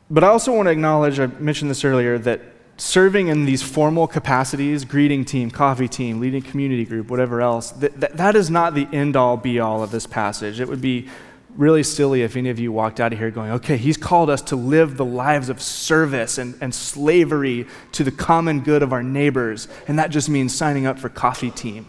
But 0.09 0.23
I 0.23 0.27
also 0.27 0.55
want 0.55 0.65
to 0.67 0.71
acknowledge, 0.71 1.19
I 1.19 1.27
mentioned 1.27 1.69
this 1.69 1.85
earlier, 1.85 2.17
that 2.19 2.41
serving 2.79 3.27
in 3.27 3.45
these 3.45 3.61
formal 3.61 4.07
capacities, 4.07 4.85
greeting 4.85 5.25
team, 5.25 5.51
coffee 5.51 5.87
team, 5.87 6.19
leading 6.19 6.41
community 6.41 6.85
group, 6.85 7.09
whatever 7.09 7.41
else, 7.41 7.71
that, 7.71 7.99
that, 7.99 8.15
that 8.15 8.35
is 8.35 8.49
not 8.49 8.73
the 8.73 8.87
end 8.93 9.15
all 9.15 9.37
be 9.37 9.59
all 9.59 9.83
of 9.83 9.91
this 9.91 10.07
passage. 10.07 10.59
It 10.59 10.67
would 10.67 10.81
be 10.81 11.09
really 11.57 11.83
silly 11.83 12.21
if 12.21 12.37
any 12.37 12.49
of 12.49 12.57
you 12.57 12.71
walked 12.71 13.01
out 13.01 13.11
of 13.11 13.19
here 13.19 13.31
going, 13.31 13.51
okay, 13.51 13.75
he's 13.75 13.97
called 13.97 14.29
us 14.29 14.41
to 14.41 14.55
live 14.55 14.95
the 14.95 15.05
lives 15.05 15.49
of 15.49 15.61
service 15.61 16.37
and, 16.37 16.55
and 16.61 16.73
slavery 16.73 17.67
to 17.91 18.03
the 18.03 18.11
common 18.11 18.61
good 18.61 18.81
of 18.81 18.93
our 18.93 19.03
neighbors, 19.03 19.67
and 19.87 19.99
that 19.99 20.09
just 20.09 20.29
means 20.29 20.55
signing 20.55 20.85
up 20.85 20.97
for 20.97 21.09
coffee 21.09 21.51
team. 21.51 21.85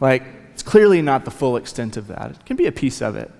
Like, 0.00 0.22
it's 0.54 0.62
clearly 0.62 1.02
not 1.02 1.26
the 1.26 1.30
full 1.30 1.56
extent 1.56 1.96
of 1.96 2.06
that. 2.08 2.30
It 2.30 2.46
can 2.46 2.56
be 2.56 2.66
a 2.66 2.72
piece 2.72 3.02
of 3.02 3.16
it. 3.16 3.30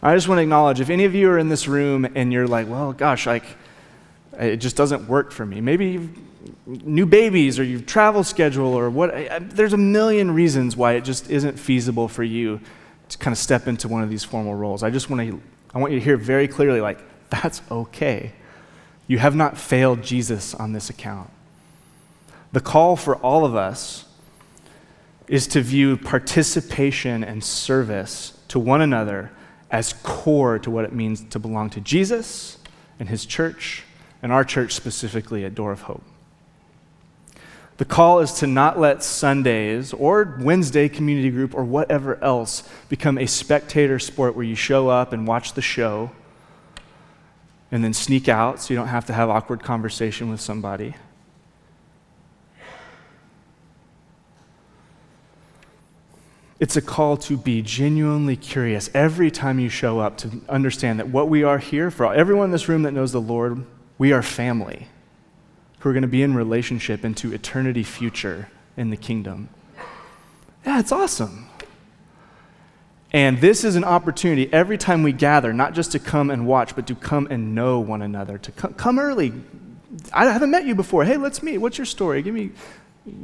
I 0.00 0.14
just 0.14 0.28
want 0.28 0.38
to 0.38 0.42
acknowledge 0.42 0.80
if 0.80 0.90
any 0.90 1.04
of 1.06 1.14
you 1.14 1.28
are 1.28 1.38
in 1.38 1.48
this 1.48 1.66
room 1.66 2.06
and 2.14 2.32
you're 2.32 2.46
like, 2.46 2.68
well, 2.68 2.92
gosh, 2.92 3.26
like, 3.26 3.44
it 4.38 4.58
just 4.58 4.76
doesn't 4.76 5.08
work 5.08 5.32
for 5.32 5.44
me. 5.44 5.60
Maybe 5.60 5.86
you've 5.86 6.10
new 6.66 7.06
babies 7.06 7.58
or 7.58 7.64
your 7.64 7.80
travel 7.80 8.22
schedule 8.24 8.74
or 8.74 8.90
what. 8.90 9.12
There's 9.50 9.72
a 9.72 9.78
million 9.78 10.30
reasons 10.30 10.76
why 10.76 10.92
it 10.92 11.02
just 11.02 11.30
isn't 11.30 11.58
feasible 11.58 12.08
for 12.08 12.22
you 12.22 12.60
to 13.08 13.18
kind 13.18 13.32
of 13.32 13.38
step 13.38 13.66
into 13.66 13.88
one 13.88 14.02
of 14.02 14.10
these 14.10 14.24
formal 14.24 14.54
roles. 14.54 14.82
I 14.82 14.90
just 14.90 15.10
want 15.10 15.28
to, 15.28 15.40
I 15.74 15.78
want 15.78 15.92
you 15.92 15.98
to 15.98 16.04
hear 16.04 16.16
very 16.16 16.46
clearly, 16.46 16.80
like, 16.80 17.00
that's 17.30 17.62
okay. 17.70 18.32
You 19.06 19.18
have 19.18 19.34
not 19.34 19.56
failed 19.56 20.02
Jesus 20.02 20.54
on 20.54 20.72
this 20.72 20.90
account. 20.90 21.30
The 22.52 22.60
call 22.60 22.96
for 22.96 23.16
all 23.16 23.44
of 23.44 23.54
us 23.54 24.04
is 25.26 25.46
to 25.48 25.60
view 25.60 25.96
participation 25.96 27.22
and 27.22 27.44
service 27.44 28.38
to 28.48 28.58
one 28.58 28.80
another 28.80 29.30
as 29.70 29.92
core 30.02 30.58
to 30.58 30.70
what 30.70 30.84
it 30.84 30.92
means 30.92 31.22
to 31.30 31.38
belong 31.38 31.68
to 31.70 31.80
Jesus 31.80 32.58
and 32.98 33.08
his 33.08 33.26
church, 33.26 33.84
and 34.22 34.32
our 34.32 34.44
church 34.44 34.72
specifically 34.72 35.44
at 35.44 35.54
Door 35.54 35.72
of 35.72 35.82
Hope. 35.82 36.02
The 37.78 37.84
call 37.84 38.18
is 38.18 38.32
to 38.34 38.48
not 38.48 38.78
let 38.80 39.04
Sundays 39.04 39.92
or 39.92 40.36
Wednesday 40.40 40.88
community 40.88 41.30
group 41.30 41.54
or 41.54 41.62
whatever 41.62 42.22
else 42.22 42.68
become 42.88 43.18
a 43.18 43.26
spectator 43.26 44.00
sport 44.00 44.34
where 44.34 44.44
you 44.44 44.56
show 44.56 44.88
up 44.88 45.12
and 45.12 45.28
watch 45.28 45.52
the 45.52 45.62
show 45.62 46.10
and 47.70 47.84
then 47.84 47.92
sneak 47.92 48.28
out 48.28 48.60
so 48.60 48.74
you 48.74 48.78
don't 48.78 48.88
have 48.88 49.06
to 49.06 49.12
have 49.12 49.28
awkward 49.28 49.62
conversation 49.62 50.28
with 50.28 50.40
somebody. 50.40 50.96
It's 56.58 56.76
a 56.76 56.82
call 56.82 57.16
to 57.18 57.36
be 57.36 57.62
genuinely 57.62 58.34
curious 58.34 58.90
every 58.92 59.30
time 59.30 59.60
you 59.60 59.68
show 59.68 60.00
up 60.00 60.16
to 60.18 60.40
understand 60.48 60.98
that 60.98 61.08
what 61.08 61.28
we 61.28 61.44
are 61.44 61.58
here 61.58 61.92
for, 61.92 62.12
everyone 62.12 62.46
in 62.46 62.50
this 62.50 62.68
room 62.68 62.82
that 62.82 62.90
knows 62.90 63.12
the 63.12 63.20
Lord, 63.20 63.64
we 63.98 64.12
are 64.12 64.22
family 64.22 64.88
who 65.80 65.90
are 65.90 65.92
going 65.92 66.02
to 66.02 66.08
be 66.08 66.22
in 66.22 66.34
relationship 66.34 67.04
into 67.04 67.32
eternity 67.32 67.82
future 67.82 68.48
in 68.76 68.90
the 68.90 68.96
kingdom. 68.96 69.48
Yeah, 70.64 70.80
it's 70.80 70.92
awesome. 70.92 71.46
And 73.12 73.40
this 73.40 73.64
is 73.64 73.74
an 73.74 73.84
opportunity 73.84 74.52
every 74.52 74.78
time 74.78 75.02
we 75.02 75.12
gather, 75.12 75.52
not 75.52 75.74
just 75.74 75.92
to 75.92 75.98
come 75.98 76.30
and 76.30 76.46
watch, 76.46 76.76
but 76.76 76.86
to 76.88 76.94
come 76.94 77.26
and 77.30 77.54
know 77.54 77.80
one 77.80 78.02
another, 78.02 78.38
to 78.38 78.52
come, 78.52 78.74
come 78.74 78.98
early. 78.98 79.32
I 80.12 80.26
haven't 80.26 80.50
met 80.50 80.66
you 80.66 80.74
before. 80.74 81.04
Hey, 81.04 81.16
let's 81.16 81.42
meet. 81.42 81.58
What's 81.58 81.78
your 81.78 81.86
story? 81.86 82.22
Give 82.22 82.34
me 82.34 82.50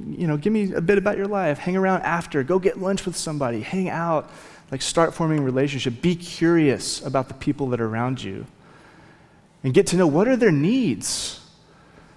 you 0.09 0.27
know, 0.27 0.37
give 0.37 0.53
me 0.53 0.72
a 0.72 0.81
bit 0.81 0.99
about 0.99 1.16
your 1.16 1.27
life. 1.27 1.59
Hang 1.59 1.77
around 1.77 2.03
after. 2.03 2.43
Go 2.43 2.59
get 2.59 2.81
lunch 2.81 3.05
with 3.05 3.16
somebody. 3.16 3.61
Hang 3.61 3.89
out. 3.89 4.31
Like, 4.70 4.83
start 4.83 5.14
forming 5.14 5.43
relationship. 5.43 6.01
Be 6.01 6.16
curious 6.16 7.05
about 7.05 7.29
the 7.29 7.35
people 7.35 7.68
that 7.68 7.81
are 7.81 7.87
around 7.87 8.22
you. 8.22 8.47
And 9.65 9.75
get 9.75 9.89
to 9.89 9.97
know 9.97 10.07
what 10.07 10.29
are 10.29 10.37
their 10.37 10.53
needs. 10.53 11.41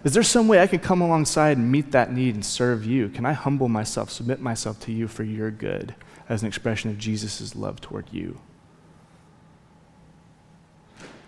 Is 0.04 0.14
there 0.14 0.24
some 0.24 0.48
way 0.48 0.62
I 0.62 0.68
can 0.68 0.80
come 0.80 1.02
alongside 1.02 1.58
and 1.58 1.72
meet 1.72 1.92
that 1.92 2.14
need 2.14 2.36
and 2.36 2.46
serve 2.46 2.86
you? 2.86 3.10
Can 3.10 3.26
I 3.26 3.34
humble 3.34 3.68
myself, 3.68 4.12
submit 4.12 4.40
myself 4.40 4.80
to 4.82 4.92
you 4.92 5.08
for 5.08 5.24
your 5.24 5.50
good 5.50 5.96
as 6.30 6.44
an 6.44 6.48
expression 6.48 6.92
of 6.92 6.98
Jesus' 6.98 7.56
love 7.56 7.82
toward 7.82 8.06
you? 8.12 8.40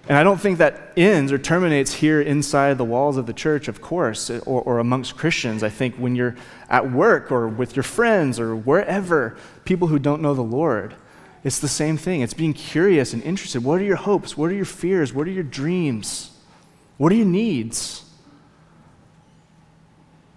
And 0.07 0.17
I 0.17 0.23
don't 0.23 0.41
think 0.41 0.57
that 0.57 0.93
ends 0.97 1.31
or 1.31 1.37
terminates 1.37 1.93
here 1.93 2.19
inside 2.19 2.77
the 2.77 2.85
walls 2.85 3.17
of 3.17 3.27
the 3.27 3.33
church, 3.33 3.67
of 3.67 3.79
course, 3.79 4.29
or, 4.29 4.61
or, 4.61 4.79
amongst 4.79 5.15
Christians. 5.15 5.61
I 5.61 5.69
think 5.69 5.95
when 5.97 6.15
you're 6.15 6.35
at 6.67 6.91
work 6.91 7.31
or 7.31 7.47
with 7.47 7.75
your 7.75 7.83
friends 7.83 8.39
or 8.39 8.55
wherever, 8.55 9.37
people 9.65 9.87
who 9.87 9.99
don't 9.99 10.21
know 10.21 10.33
the 10.33 10.41
Lord, 10.41 10.95
it's 11.43 11.59
the 11.59 11.67
same 11.67 11.97
thing. 11.97 12.21
It's 12.21 12.33
being 12.33 12.53
curious 12.53 13.13
and 13.13 13.23
interested. 13.23 13.63
What 13.63 13.79
are 13.81 13.85
your 13.85 13.95
hopes? 13.95 14.37
What 14.37 14.51
are 14.51 14.55
your 14.55 14.65
fears? 14.65 15.13
What 15.13 15.27
are 15.27 15.31
your 15.31 15.43
dreams? 15.43 16.31
What 16.97 17.11
are 17.11 17.15
your 17.15 17.25
needs? 17.25 18.03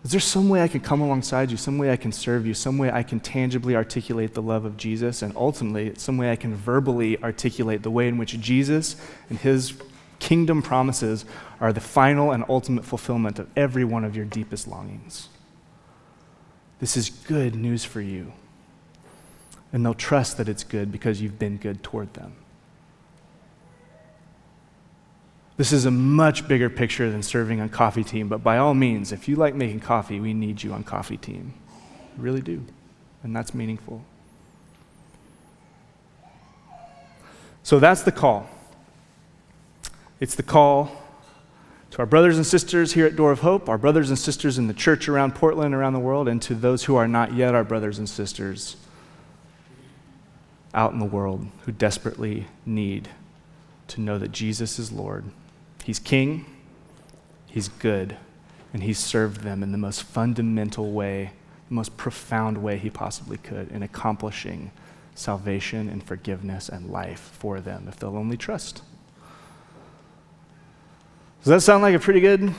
Is 0.05 0.11
there 0.11 0.21
some 0.21 0.49
way 0.49 0.63
I 0.63 0.69
can 0.69 0.81
come 0.81 1.01
alongside 1.01 1.51
you, 1.51 1.57
some 1.57 1.79
way 1.79 1.93
I 1.93 1.97
can 1.97 2.11
serve 2.11 2.45
you, 2.45 2.55
some 2.55 2.77
way 2.77 2.91
I 2.91 3.05
can 3.05 3.21
tangibly 3.21 3.77
articulate 3.77 4.35
the 4.35 4.43
love 4.43 4.65
of 4.65 4.77
Jesus, 4.77 5.23
and 5.23 5.33
ultimately, 5.37 5.93
some 5.97 6.17
way 6.17 6.33
I 6.33 6.37
can 6.37 6.55
verbally 6.57 7.23
articulate 7.23 7.85
the 7.85 7.91
way 7.91 8.09
in 8.09 8.19
which 8.19 8.39
Jesus 8.41 8.97
and 9.31 9.39
his 9.39 9.75
kingdom 10.19 10.61
promises 10.61 11.25
are 11.61 11.73
the 11.73 11.81
final 11.81 12.33
and 12.33 12.45
ultimate 12.49 12.85
fulfillment 12.85 13.39
of 13.39 13.49
every 13.57 13.85
one 13.85 14.05
of 14.05 14.17
your 14.17 14.25
deepest 14.25 14.67
longings? 14.67 15.29
This 16.81 16.97
is 16.97 17.11
good 17.11 17.55
news 17.55 17.85
for 17.85 18.01
you. 18.01 18.33
And 19.73 19.85
they'll 19.85 19.95
trust 19.95 20.37
that 20.37 20.49
it's 20.49 20.65
good 20.65 20.93
because 20.93 21.21
you've 21.21 21.39
been 21.39 21.57
good 21.57 21.83
toward 21.83 22.13
them. 22.15 22.35
This 25.57 25.73
is 25.73 25.85
a 25.85 25.91
much 25.91 26.49
bigger 26.49 26.69
picture 26.71 27.11
than 27.11 27.23
serving 27.23 27.61
on 27.61 27.69
coffee 27.69 28.05
team, 28.05 28.29
but 28.29 28.43
by 28.43 28.59
all 28.59 28.75
means, 28.75 29.13
if 29.13 29.29
you 29.29 29.37
like 29.37 29.55
making 29.55 29.81
coffee, 29.81 30.19
we 30.19 30.35
need 30.35 30.63
you 30.63 30.73
on 30.73 30.83
coffee 30.83 31.17
team. 31.17 31.55
We 32.17 32.25
really 32.25 32.41
do. 32.41 32.65
And 33.23 33.37
that's 33.37 33.55
meaningful. 33.55 34.05
So 37.63 37.79
that's 37.79 38.03
the 38.03 38.13
call. 38.13 38.49
It's 40.21 40.35
the 40.35 40.43
call 40.43 40.91
to 41.91 41.99
our 41.99 42.07
brothers 42.07 42.37
and 42.37 42.47
sisters 42.47 42.95
here 42.95 43.07
at 43.07 43.17
Door 43.17 43.33
of 43.33 43.41
Hope, 43.41 43.69
our 43.69 43.79
brothers 43.79 44.09
and 44.09 44.19
sisters 44.19 44.59
in 44.59 44.67
the 44.67 44.75
church 44.75 45.09
around 45.09 45.35
Portland, 45.35 45.75
around 45.75 45.93
the 45.93 46.01
world, 46.01 46.27
and 46.27 46.41
to 46.43 46.55
those 46.55 46.85
who 46.85 46.97
are 46.97 47.07
not 47.07 47.35
yet 47.35 47.55
our 47.55 47.65
brothers 47.65 47.99
and 47.99 48.09
sisters 48.09 48.77
out 50.75 50.93
in 50.93 50.99
the 50.99 51.05
world 51.05 51.47
who 51.65 51.73
desperately 51.73 52.47
need 52.65 53.09
to 53.89 54.01
know 54.01 54.19
that 54.19 54.33
Jesus 54.33 54.79
is 54.79 54.93
Lord 54.93 55.25
He's 55.85 55.99
king, 55.99 56.47
he's 57.47 57.69
good, 57.69 58.17
and 58.73 58.83
he's 58.83 58.99
served 58.99 59.41
them 59.41 59.63
in 59.63 59.73
the 59.73 59.79
most 59.79 60.03
fundamental 60.03 60.93
way, 60.93 61.33
the 61.69 61.75
most 61.75 61.97
profound 61.97 62.63
way 62.63 62.79
he 62.79 62.89
possibly 62.89 63.37
could 63.37 63.71
in 63.71 63.83
accomplishing 63.83 64.71
salvation 65.15 65.89
and 65.89 66.03
forgiveness 66.03 66.69
and 66.69 66.91
life 66.91 67.33
for 67.39 67.61
them 67.61 67.87
if 67.89 67.97
they'll 67.97 68.17
only 68.17 68.37
trust. 68.37 68.83
Does 71.41 71.51
that 71.51 71.61
sound 71.61 71.83
like 71.83 71.95
a 71.95 71.99
pretty 71.99 72.21
good 72.21 72.55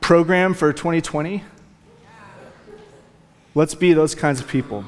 program 0.00 0.52
for 0.52 0.72
2020? 0.72 1.42
Let's 3.54 3.74
be 3.74 3.94
those 3.94 4.14
kinds 4.14 4.40
of 4.40 4.48
people. 4.48 4.84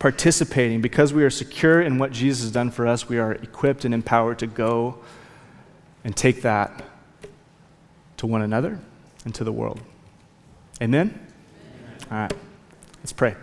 Participating 0.00 0.80
because 0.80 1.12
we 1.12 1.22
are 1.22 1.30
secure 1.30 1.80
in 1.80 1.98
what 1.98 2.10
Jesus 2.10 2.42
has 2.42 2.50
done 2.50 2.72
for 2.72 2.88
us, 2.88 3.08
we 3.08 3.18
are 3.18 3.32
equipped 3.32 3.84
and 3.84 3.94
empowered 3.94 4.40
to 4.40 4.48
go 4.48 4.98
and 6.02 6.16
take 6.16 6.42
that 6.42 6.84
to 8.16 8.26
one 8.26 8.42
another 8.42 8.80
and 9.24 9.32
to 9.36 9.44
the 9.44 9.52
world. 9.52 9.80
Amen? 10.82 11.08
Amen. 11.10 11.98
All 12.10 12.18
right, 12.18 12.32
let's 12.98 13.12
pray. 13.12 13.36